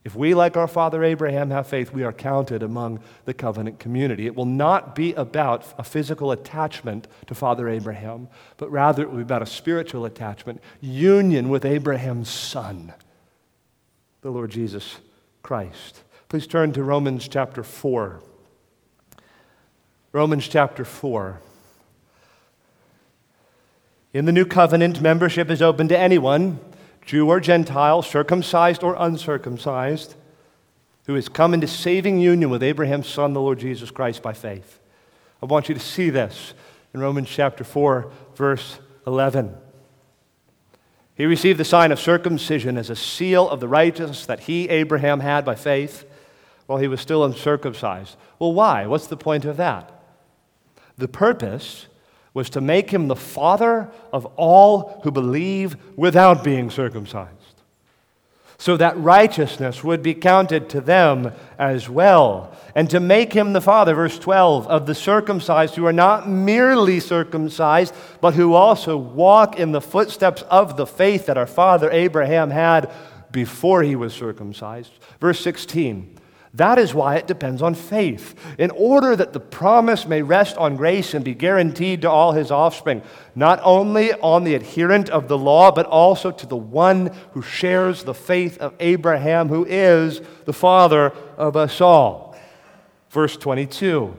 [0.04, 4.26] If we, like our father Abraham, have faith, we are counted among the covenant community.
[4.26, 9.18] It will not be about a physical attachment to Father Abraham, but rather it will
[9.18, 12.94] be about a spiritual attachment, union with Abraham's son,
[14.22, 14.98] the Lord Jesus
[15.44, 16.04] Christ.
[16.30, 18.22] Please turn to Romans chapter 4.
[20.14, 21.42] Romans chapter 4.
[24.14, 26.60] In the new covenant, membership is open to anyone
[27.10, 30.14] Jew or Gentile, circumcised or uncircumcised,
[31.08, 34.80] who has come into saving union with Abraham's son, the Lord Jesus Christ, by faith.
[35.42, 36.54] I want you to see this
[36.94, 39.58] in Romans chapter 4, verse 11.
[41.16, 45.22] He received the sign of circumcision as a seal of the righteousness that he, Abraham,
[45.22, 46.06] had by faith
[46.68, 48.18] while he was still uncircumcised.
[48.38, 48.86] Well, why?
[48.86, 50.04] What's the point of that?
[50.96, 51.88] The purpose
[52.34, 57.40] was to make him the father of all who believe without being circumcised
[58.60, 62.54] so that righteousness would be counted to them as well.
[62.76, 67.00] And to make him the father, verse 12, of the circumcised who are not merely
[67.00, 72.50] circumcised, but who also walk in the footsteps of the faith that our father Abraham
[72.50, 72.92] had
[73.32, 74.92] before he was circumcised.
[75.22, 76.19] Verse 16.
[76.54, 80.78] That is why it depends on faith, in order that the promise may rest on
[80.78, 83.04] grace and be guaranteed to all his offspring,
[83.36, 88.04] not only on the adherent of the law, but also to the one who shares
[88.04, 92.36] the faith of Abraham, who is the father of us all.
[93.12, 94.16] Verse 22.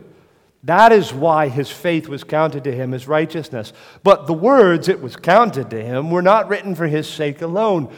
[0.65, 3.73] That is why his faith was counted to him as righteousness.
[4.03, 7.93] But the words it was counted to him were not written for his sake alone,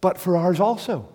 [0.00, 1.08] but for ours also.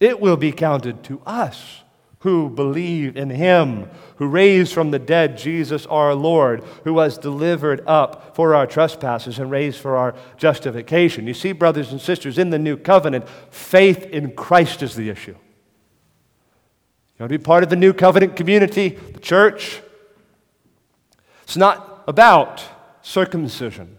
[0.00, 1.82] It will be counted to us
[2.20, 7.82] who believe in him, who raised from the dead Jesus our Lord, who was delivered
[7.86, 11.26] up for our trespasses and raised for our justification.
[11.26, 15.30] You see, brothers and sisters, in the new covenant, faith in Christ is the issue.
[15.32, 15.38] You
[17.20, 19.80] want to be part of the new covenant community, the church?
[21.44, 22.62] It's not about
[23.00, 23.96] circumcision.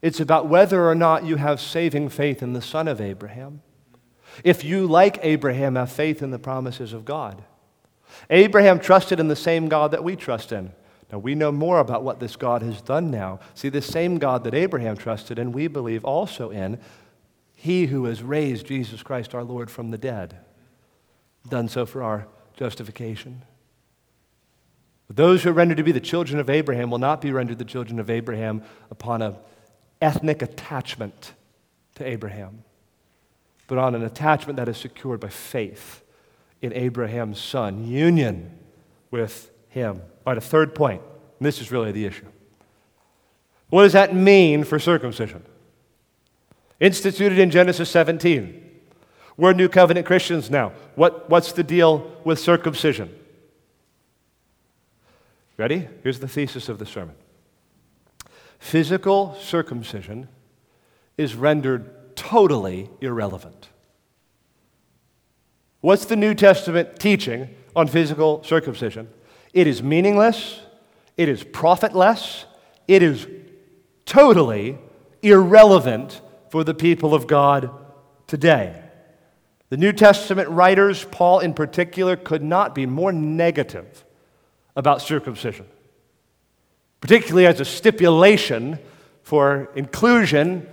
[0.00, 3.60] It's about whether or not you have saving faith in the Son of Abraham.
[4.42, 7.42] If you, like Abraham, have faith in the promises of God.
[8.30, 10.72] Abraham trusted in the same God that we trust in.
[11.12, 13.40] Now, we know more about what this God has done now.
[13.54, 16.78] See, the same God that Abraham trusted in, we believe also in,
[17.54, 20.38] he who has raised Jesus Christ our Lord from the dead,
[21.48, 22.26] done so for our
[22.56, 23.42] justification.
[25.06, 27.58] But those who are rendered to be the children of Abraham will not be rendered
[27.58, 29.36] the children of Abraham upon an
[30.00, 31.32] ethnic attachment
[31.94, 32.63] to Abraham
[33.66, 36.02] but on an attachment that is secured by faith
[36.60, 38.58] in Abraham's son, union
[39.10, 40.00] with him.
[40.26, 41.02] All right, a third point,
[41.38, 42.26] and this is really the issue.
[43.70, 45.42] What does that mean for circumcision?
[46.80, 48.62] Instituted in Genesis 17.
[49.36, 50.72] We're New Covenant Christians now.
[50.94, 53.14] What, what's the deal with circumcision?
[55.56, 55.88] Ready?
[56.02, 57.14] Here's the thesis of the sermon
[58.58, 60.28] Physical circumcision
[61.16, 61.90] is rendered
[62.34, 63.68] totally irrelevant.
[65.80, 69.08] What's the New Testament teaching on physical circumcision?
[69.52, 70.58] It is meaningless,
[71.16, 72.44] it is profitless,
[72.88, 73.28] it is
[74.04, 74.78] totally
[75.22, 76.20] irrelevant
[76.50, 77.70] for the people of God
[78.26, 78.82] today.
[79.68, 84.04] The New Testament writers, Paul in particular, could not be more negative
[84.74, 85.66] about circumcision,
[87.00, 88.80] particularly as a stipulation
[89.22, 90.68] for inclusion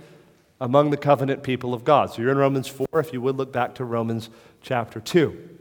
[0.62, 2.12] among the covenant people of God.
[2.12, 5.58] So you're in Romans 4, if you would look back to Romans chapter 2.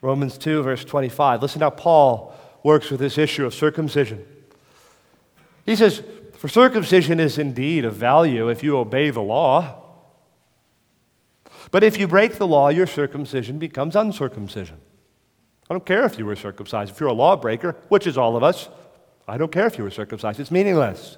[0.00, 1.42] Romans 2, verse 25.
[1.42, 4.24] Listen how Paul works with this issue of circumcision.
[5.66, 6.00] He says,
[6.34, 9.82] For circumcision is indeed of value if you obey the law.
[11.72, 14.76] But if you break the law, your circumcision becomes uncircumcision.
[15.68, 16.92] I don't care if you were circumcised.
[16.92, 18.68] If you're a lawbreaker, which is all of us,
[19.26, 20.38] I don't care if you were circumcised.
[20.38, 21.16] It's meaningless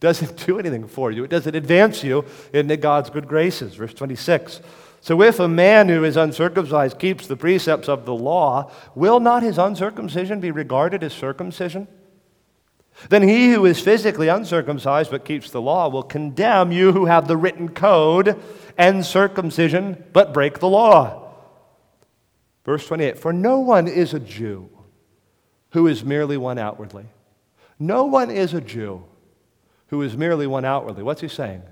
[0.00, 1.24] doesn't do anything for you.
[1.24, 3.74] It doesn't advance you into God's good graces.
[3.74, 4.60] Verse 26.
[5.02, 9.42] So if a man who is uncircumcised keeps the precepts of the law, will not
[9.42, 11.86] his uncircumcision be regarded as circumcision?
[13.08, 17.28] Then he who is physically uncircumcised but keeps the law will condemn you who have
[17.28, 18.38] the written code
[18.76, 21.32] and circumcision but break the law.
[22.64, 24.68] Verse 28 For no one is a Jew
[25.70, 27.06] who is merely one outwardly.
[27.78, 29.04] No one is a Jew
[29.90, 31.02] who is merely one outwardly.
[31.02, 31.62] What's he saying?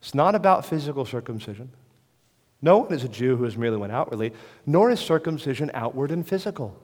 [0.00, 1.70] It's not about physical circumcision.
[2.62, 4.32] No one is a Jew who is merely one outwardly,
[4.64, 6.80] nor is circumcision outward and physical.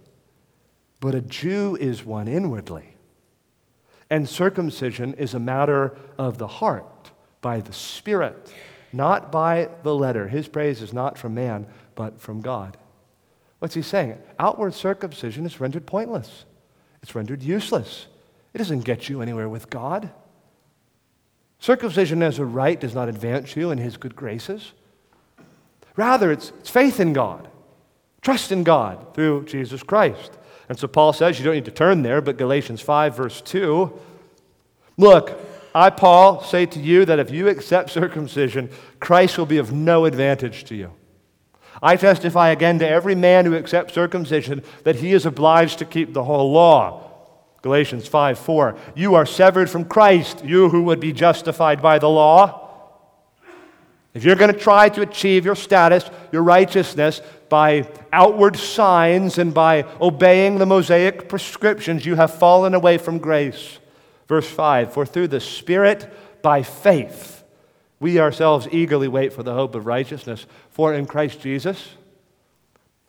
[1.00, 2.96] But a Jew is one inwardly.
[4.10, 8.52] And circumcision is a matter of the heart, by the Spirit,
[8.92, 10.28] not by the letter.
[10.28, 12.76] His praise is not from man, but from God.
[13.60, 14.18] What's he saying?
[14.38, 16.44] Outward circumcision is rendered pointless,
[17.02, 18.08] it's rendered useless.
[18.54, 20.10] It doesn't get you anywhere with God.
[21.58, 24.72] Circumcision as a rite does not advance you in His good graces.
[25.96, 27.48] Rather, it's, it's faith in God,
[28.20, 30.38] trust in God through Jesus Christ.
[30.68, 33.92] And so Paul says, you don't need to turn there, but Galatians 5, verse 2
[34.98, 35.38] Look,
[35.74, 40.04] I, Paul, say to you that if you accept circumcision, Christ will be of no
[40.04, 40.92] advantage to you.
[41.82, 46.12] I testify again to every man who accepts circumcision that he is obliged to keep
[46.12, 47.11] the whole law.
[47.62, 48.76] Galatians 5 4.
[48.94, 52.58] You are severed from Christ, you who would be justified by the law.
[54.14, 59.54] If you're going to try to achieve your status, your righteousness, by outward signs and
[59.54, 63.78] by obeying the Mosaic prescriptions, you have fallen away from grace.
[64.28, 67.44] Verse 5 For through the Spirit, by faith,
[68.00, 70.46] we ourselves eagerly wait for the hope of righteousness.
[70.70, 71.90] For in Christ Jesus,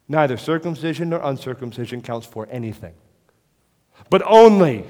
[0.08, 2.94] neither circumcision nor uncircumcision counts for anything,
[4.14, 4.86] but only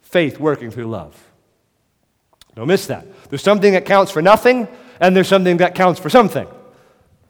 [0.00, 1.14] faith working through love.
[2.56, 3.06] Don't miss that.
[3.30, 4.66] There's something that counts for nothing,
[4.98, 6.48] and there's something that counts for something.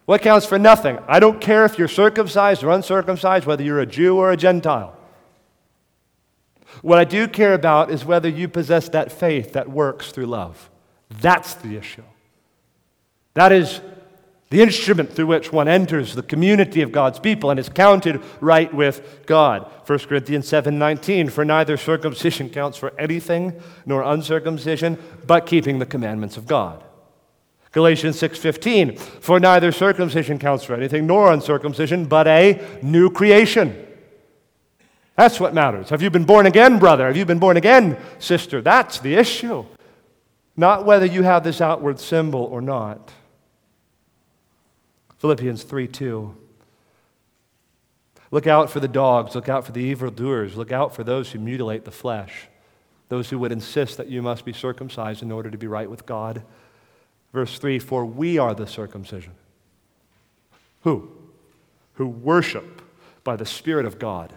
[0.07, 0.99] What counts for nothing?
[1.07, 4.97] I don't care if you're circumcised or uncircumcised, whether you're a Jew or a Gentile.
[6.81, 10.71] What I do care about is whether you possess that faith that works through love.
[11.21, 12.05] That's the issue.
[13.35, 13.83] That is
[14.53, 18.73] the instrument through which one enters the community of God's people and is counted right
[18.75, 19.67] with God.
[19.87, 23.55] 1 Corinthians 7:19 for neither circumcision counts for anything
[23.87, 26.85] nor uncircumcision but keeping the commandments of God.
[27.73, 33.75] Galatians 6:15 For neither circumcision counts for anything nor uncircumcision but a new creation.
[35.17, 35.89] That's what matters.
[35.89, 37.07] Have you been born again, brother?
[37.07, 38.61] Have you been born again, sister?
[38.61, 39.65] That's the issue.
[40.59, 43.11] Not whether you have this outward symbol or not.
[45.23, 46.35] Philippians 3 2.
[48.33, 51.39] Look out for the dogs, look out for the evildoers, look out for those who
[51.39, 52.49] mutilate the flesh,
[53.09, 56.07] those who would insist that you must be circumcised in order to be right with
[56.07, 56.43] God.
[57.33, 59.35] Verse 3 For we are the circumcision.
[60.83, 61.09] Who?
[61.95, 62.83] Who worship
[63.23, 64.35] by the Spirit of God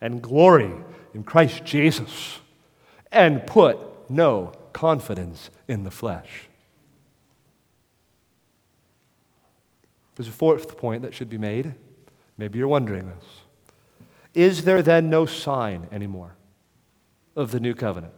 [0.00, 0.72] and glory
[1.12, 2.38] in Christ Jesus
[3.12, 6.45] and put no confidence in the flesh.
[10.16, 11.74] There's a fourth point that should be made.
[12.36, 13.24] Maybe you're wondering this.
[14.34, 16.34] Is there then no sign anymore
[17.34, 18.12] of the new covenant?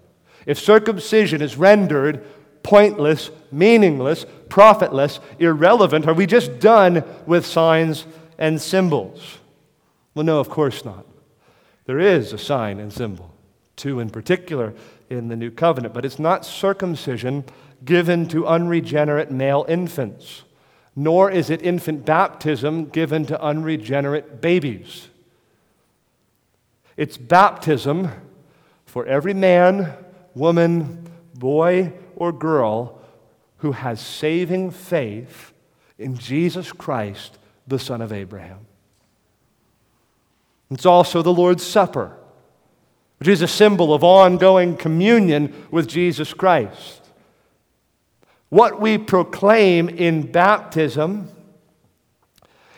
[0.46, 2.24] If circumcision is rendered
[2.62, 6.06] pointless, meaningless, profitless, irrelevant?
[6.06, 8.04] Are we just done with signs
[8.38, 9.38] and symbols?
[10.14, 11.06] Well, no, of course not.
[11.86, 13.34] There is a sign and symbol,
[13.76, 14.74] two in particular
[15.08, 17.44] in the new covenant, but it's not circumcision
[17.84, 20.42] given to unregenerate male infants,
[20.98, 25.10] nor is it infant baptism given to unregenerate babies.
[26.96, 28.10] It's baptism
[28.84, 29.94] for every man,
[30.34, 33.00] woman, boy, or girl
[33.58, 35.52] who has saving faith
[36.00, 37.38] in Jesus Christ,
[37.68, 38.66] the Son of Abraham.
[40.68, 42.16] It's also the Lord's Supper,
[43.18, 47.07] which is a symbol of ongoing communion with Jesus Christ.
[48.48, 51.30] What we proclaim in baptism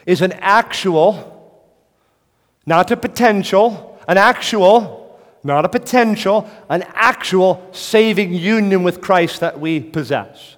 [0.07, 1.63] is an actual,
[2.67, 5.01] not a potential, an actual
[5.43, 10.57] not a potential, an actual saving union with Christ that we possess.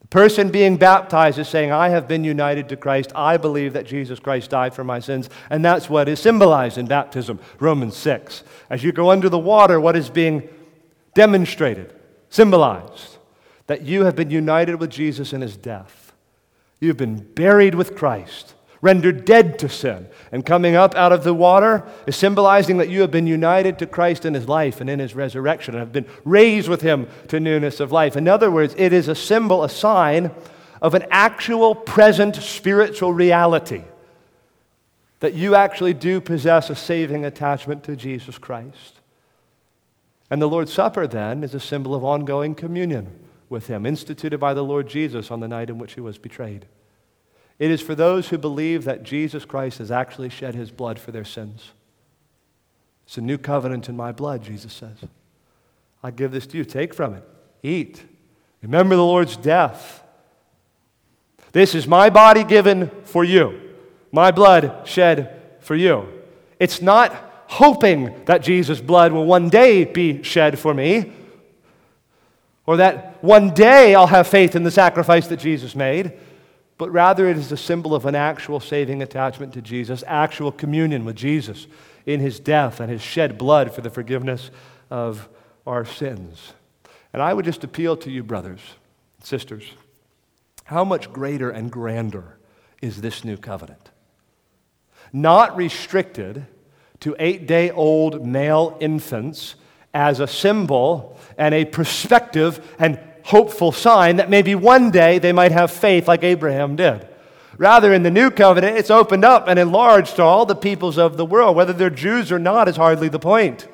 [0.00, 3.12] The person being baptized is saying, I have been united to Christ.
[3.14, 5.28] I believe that Jesus Christ died for my sins.
[5.50, 8.42] And that's what is symbolized in baptism, Romans 6.
[8.70, 10.48] As you go under the water, what is being
[11.12, 11.94] demonstrated,
[12.30, 13.17] symbolized?
[13.68, 16.12] That you have been united with Jesus in his death.
[16.80, 20.08] You've been buried with Christ rendered dead to sin.
[20.32, 23.86] And coming up out of the water is symbolizing that you have been united to
[23.86, 27.40] Christ in his life and in his resurrection and have been raised with him to
[27.40, 28.16] newness of life.
[28.16, 30.30] In other words, it is a symbol, a sign
[30.80, 33.82] of an actual present spiritual reality
[35.20, 39.00] that you actually do possess a saving attachment to Jesus Christ.
[40.30, 44.54] And the Lord's Supper, then, is a symbol of ongoing communion with Him, instituted by
[44.54, 46.66] the Lord Jesus on the night in which He was betrayed.
[47.58, 51.10] It is for those who believe that Jesus Christ has actually shed his blood for
[51.10, 51.72] their sins.
[53.04, 54.96] It's a new covenant in my blood, Jesus says.
[56.02, 56.64] I give this to you.
[56.64, 57.24] Take from it.
[57.62, 58.04] Eat.
[58.62, 60.02] Remember the Lord's death.
[61.52, 63.58] This is my body given for you,
[64.12, 66.06] my blood shed for you.
[66.60, 71.12] It's not hoping that Jesus' blood will one day be shed for me,
[72.68, 76.12] or that one day I'll have faith in the sacrifice that Jesus made
[76.78, 81.04] but rather it is a symbol of an actual saving attachment to Jesus, actual communion
[81.04, 81.66] with Jesus
[82.06, 84.52] in his death and his shed blood for the forgiveness
[84.88, 85.28] of
[85.66, 86.54] our sins.
[87.12, 88.60] And I would just appeal to you, brothers,
[89.22, 89.64] sisters,
[90.64, 92.38] how much greater and grander
[92.80, 93.90] is this new covenant?
[95.12, 96.46] Not restricted
[97.00, 99.56] to eight day old male infants
[99.94, 105.52] as a symbol and a perspective and hopeful sign that maybe one day they might
[105.52, 107.06] have faith like Abraham did.
[107.58, 111.16] Rather, in the new covenant, it's opened up and enlarged to all the peoples of
[111.16, 111.56] the world.
[111.56, 113.66] Whether they're Jews or not is hardly the point.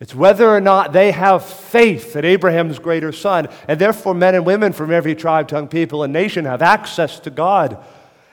[0.00, 4.46] It's whether or not they have faith that Abraham's greater son, and therefore men and
[4.46, 7.82] women from every tribe, tongue, people, and nation have access to God.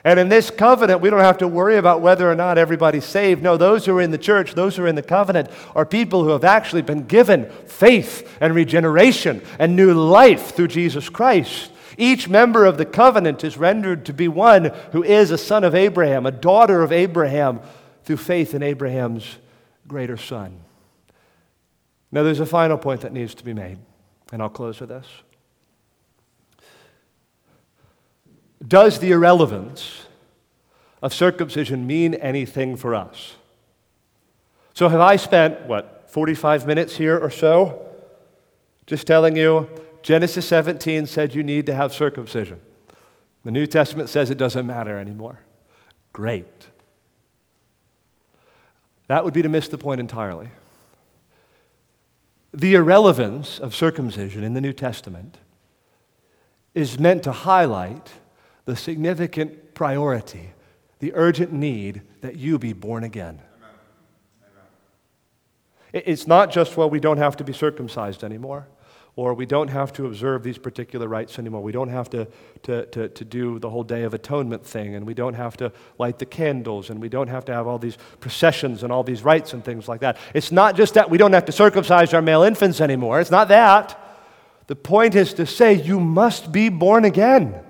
[0.08, 3.42] And in this covenant, we don't have to worry about whether or not everybody's saved.
[3.42, 6.24] No, those who are in the church, those who are in the covenant, are people
[6.24, 11.72] who have actually been given faith and regeneration and new life through Jesus Christ.
[11.98, 15.74] Each member of the covenant is rendered to be one who is a son of
[15.74, 17.60] Abraham, a daughter of Abraham,
[18.04, 19.36] through faith in Abraham's
[19.86, 20.58] greater son.
[22.10, 23.76] Now, there's a final point that needs to be made,
[24.32, 25.06] and I'll close with this.
[28.66, 30.06] Does the irrelevance
[31.00, 33.36] of circumcision mean anything for us?
[34.74, 37.84] So, have I spent, what, 45 minutes here or so
[38.86, 39.68] just telling you
[40.02, 42.60] Genesis 17 said you need to have circumcision?
[43.44, 45.40] The New Testament says it doesn't matter anymore.
[46.12, 46.68] Great.
[49.06, 50.50] That would be to miss the point entirely.
[52.52, 55.38] The irrelevance of circumcision in the New Testament
[56.74, 58.12] is meant to highlight
[58.68, 60.52] the significant priority,
[60.98, 63.40] the urgent need that you be born again.
[65.94, 68.68] It's not just, well, we don't have to be circumcised anymore,
[69.16, 71.62] or we don't have to observe these particular rites anymore.
[71.62, 72.28] We don't have to,
[72.64, 75.72] to, to, to, do the whole Day of Atonement thing, and we don't have to
[75.96, 79.22] light the candles, and we don't have to have all these processions and all these
[79.22, 80.18] rites and things like that.
[80.34, 83.18] It's not just that we don't have to circumcise our male infants anymore.
[83.18, 83.98] It's not that.
[84.66, 87.64] The point is to say you must be born again.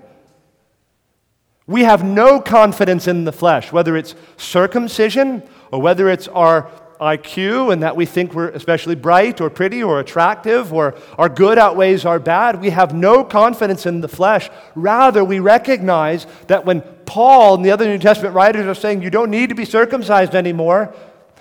[1.69, 6.67] We have no confidence in the flesh, whether it's circumcision or whether it's our
[6.99, 11.59] IQ and that we think we're especially bright or pretty or attractive or our good
[11.59, 12.59] outweighs our bad.
[12.59, 14.49] We have no confidence in the flesh.
[14.73, 19.11] Rather, we recognize that when Paul and the other New Testament writers are saying you
[19.11, 20.91] don't need to be circumcised anymore,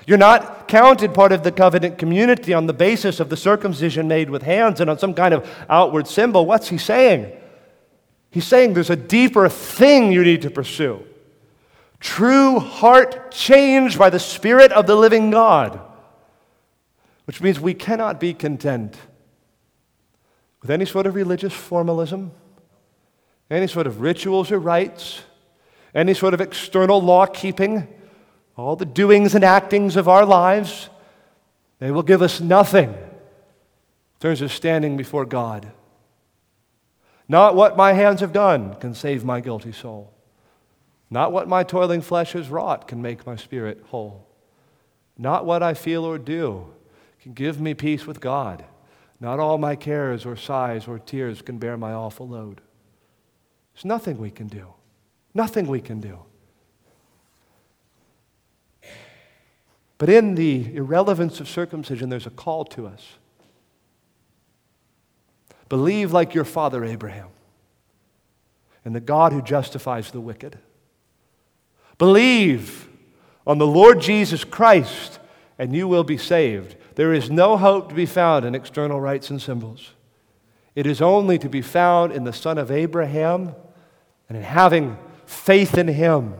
[0.06, 4.28] you're not counted part of the covenant community on the basis of the circumcision made
[4.28, 6.44] with hands and on some kind of outward symbol.
[6.44, 7.32] What's he saying?
[8.30, 11.04] He's saying there's a deeper thing you need to pursue
[12.00, 15.80] true heart change by the Spirit of the living God,
[17.24, 18.96] which means we cannot be content
[20.62, 22.32] with any sort of religious formalism,
[23.50, 25.22] any sort of rituals or rites,
[25.94, 27.88] any sort of external law keeping,
[28.56, 30.88] all the doings and actings of our lives.
[31.78, 35.70] They will give us nothing in terms of standing before God.
[37.28, 40.12] Not what my hands have done can save my guilty soul.
[41.10, 44.26] Not what my toiling flesh has wrought can make my spirit whole.
[45.16, 46.66] Not what I feel or do
[47.20, 48.64] can give me peace with God.
[49.20, 52.60] Not all my cares or sighs or tears can bear my awful load.
[53.74, 54.74] There's nothing we can do.
[55.34, 56.20] Nothing we can do.
[59.98, 63.17] But in the irrelevance of circumcision, there's a call to us.
[65.68, 67.28] Believe like your father Abraham
[68.84, 70.58] and the God who justifies the wicked.
[71.98, 72.88] Believe
[73.46, 75.18] on the Lord Jesus Christ,
[75.58, 76.76] and you will be saved.
[76.94, 79.92] There is no hope to be found in external rites and symbols.
[80.74, 83.54] It is only to be found in the Son of Abraham
[84.28, 84.96] and in having
[85.26, 86.34] faith in Him,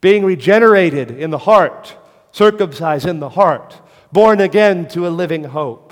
[0.00, 1.96] being regenerated in the heart,
[2.32, 3.80] circumcised in the heart,
[4.10, 5.83] born again to a living hope.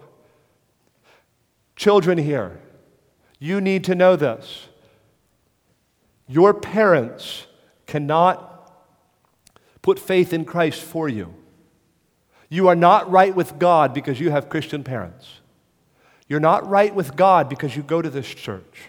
[1.83, 2.61] Children here,
[3.41, 4.69] you need to know this.
[6.29, 7.49] Your parents
[7.89, 8.73] cannot
[9.83, 11.35] put faith in Christ for you.
[12.49, 15.41] You are not right with God because you have Christian parents.
[16.29, 18.83] You're not right with God because you go to this church.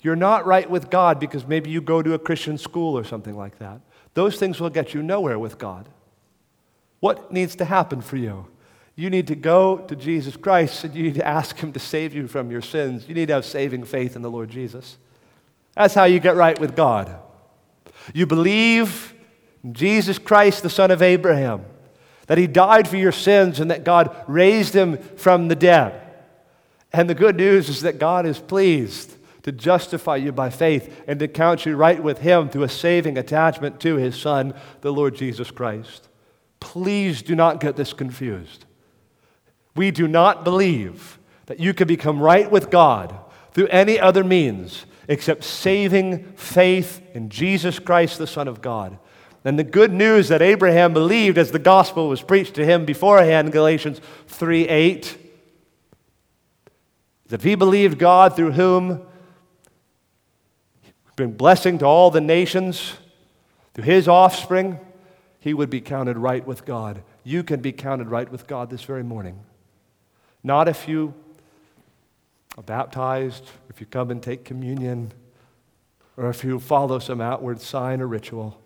[0.00, 3.36] You're not right with God because maybe you go to a Christian school or something
[3.36, 3.80] like that.
[4.14, 5.88] Those things will get you nowhere with God.
[7.00, 8.46] What needs to happen for you?
[8.96, 12.14] You need to go to Jesus Christ and you need to ask Him to save
[12.14, 13.08] you from your sins.
[13.08, 14.98] You need to have saving faith in the Lord Jesus.
[15.74, 17.16] That's how you get right with God.
[18.12, 19.14] You believe
[19.72, 21.64] Jesus Christ, the Son of Abraham,
[22.26, 26.00] that He died for your sins and that God raised Him from the dead.
[26.92, 31.18] And the good news is that God is pleased to justify you by faith and
[31.20, 35.14] to count you right with Him through a saving attachment to His Son, the Lord
[35.14, 36.08] Jesus Christ.
[36.58, 38.66] Please do not get this confused.
[39.74, 43.18] We do not believe that you can become right with God
[43.52, 48.98] through any other means except saving faith in Jesus Christ, the Son of God.
[49.44, 53.52] And the good news that Abraham believed as the gospel was preached to him beforehand,
[53.52, 55.18] Galatians 3 8,
[57.28, 59.02] that if he believed God through whom
[61.16, 62.94] bring blessing to all the nations,
[63.74, 64.78] to his offspring,
[65.38, 67.02] he would be counted right with God.
[67.24, 69.40] You can be counted right with God this very morning.
[70.42, 71.14] Not if you
[72.56, 75.12] are baptized, if you come and take communion,
[76.16, 78.60] or if you follow some outward sign or ritual.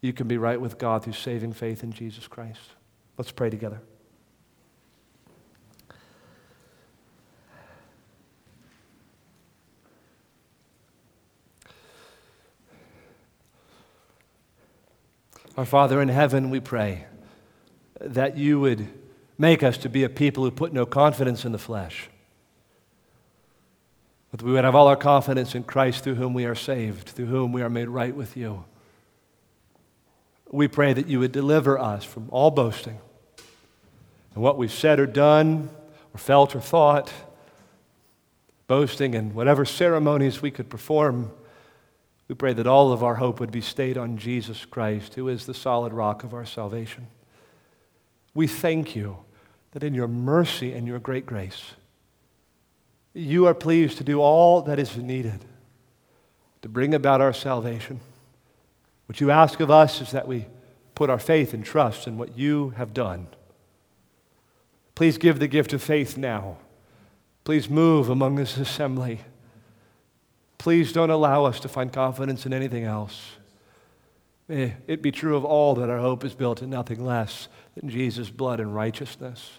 [0.00, 2.60] You can be right with God through saving faith in Jesus Christ.
[3.16, 3.80] Let's pray together.
[15.56, 17.06] Our Father in heaven, we pray
[18.00, 18.86] that you would
[19.38, 22.10] make us to be a people who put no confidence in the flesh,
[24.30, 27.26] but we would have all our confidence in Christ through whom we are saved, through
[27.26, 28.64] whom we are made right with you.
[30.50, 32.98] We pray that you would deliver us from all boasting
[34.34, 35.70] and what we've said or done
[36.12, 37.12] or felt or thought,
[38.66, 41.30] boasting and whatever ceremonies we could perform
[42.28, 45.46] we pray that all of our hope would be stayed on Jesus Christ, who is
[45.46, 47.06] the solid rock of our salvation.
[48.34, 49.16] We thank you
[49.72, 51.72] that in your mercy and your great grace,
[53.14, 55.40] you are pleased to do all that is needed
[56.62, 58.00] to bring about our salvation.
[59.06, 60.46] What you ask of us is that we
[60.94, 63.28] put our faith and trust in what you have done.
[64.94, 66.58] Please give the gift of faith now.
[67.44, 69.20] Please move among this assembly.
[70.58, 73.36] Please don't allow us to find confidence in anything else.
[74.48, 77.48] May it be true of all that our hope is built in nothing less
[77.78, 79.50] than Jesus' blood and righteousness.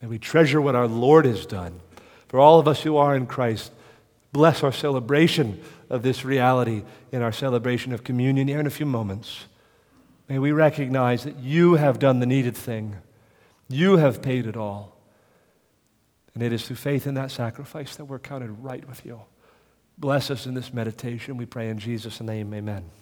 [0.00, 1.80] May we treasure what our Lord has done.
[2.28, 3.72] For all of us who are in Christ,
[4.32, 5.60] bless our celebration
[5.90, 9.44] of this reality in our celebration of communion here in a few moments.
[10.28, 12.96] May we recognize that you have done the needed thing,
[13.68, 14.96] you have paid it all.
[16.34, 19.20] And it is through faith in that sacrifice that we're counted right with you.
[19.98, 21.36] Bless us in this meditation.
[21.36, 22.54] We pray in Jesus' name.
[22.54, 23.01] Amen.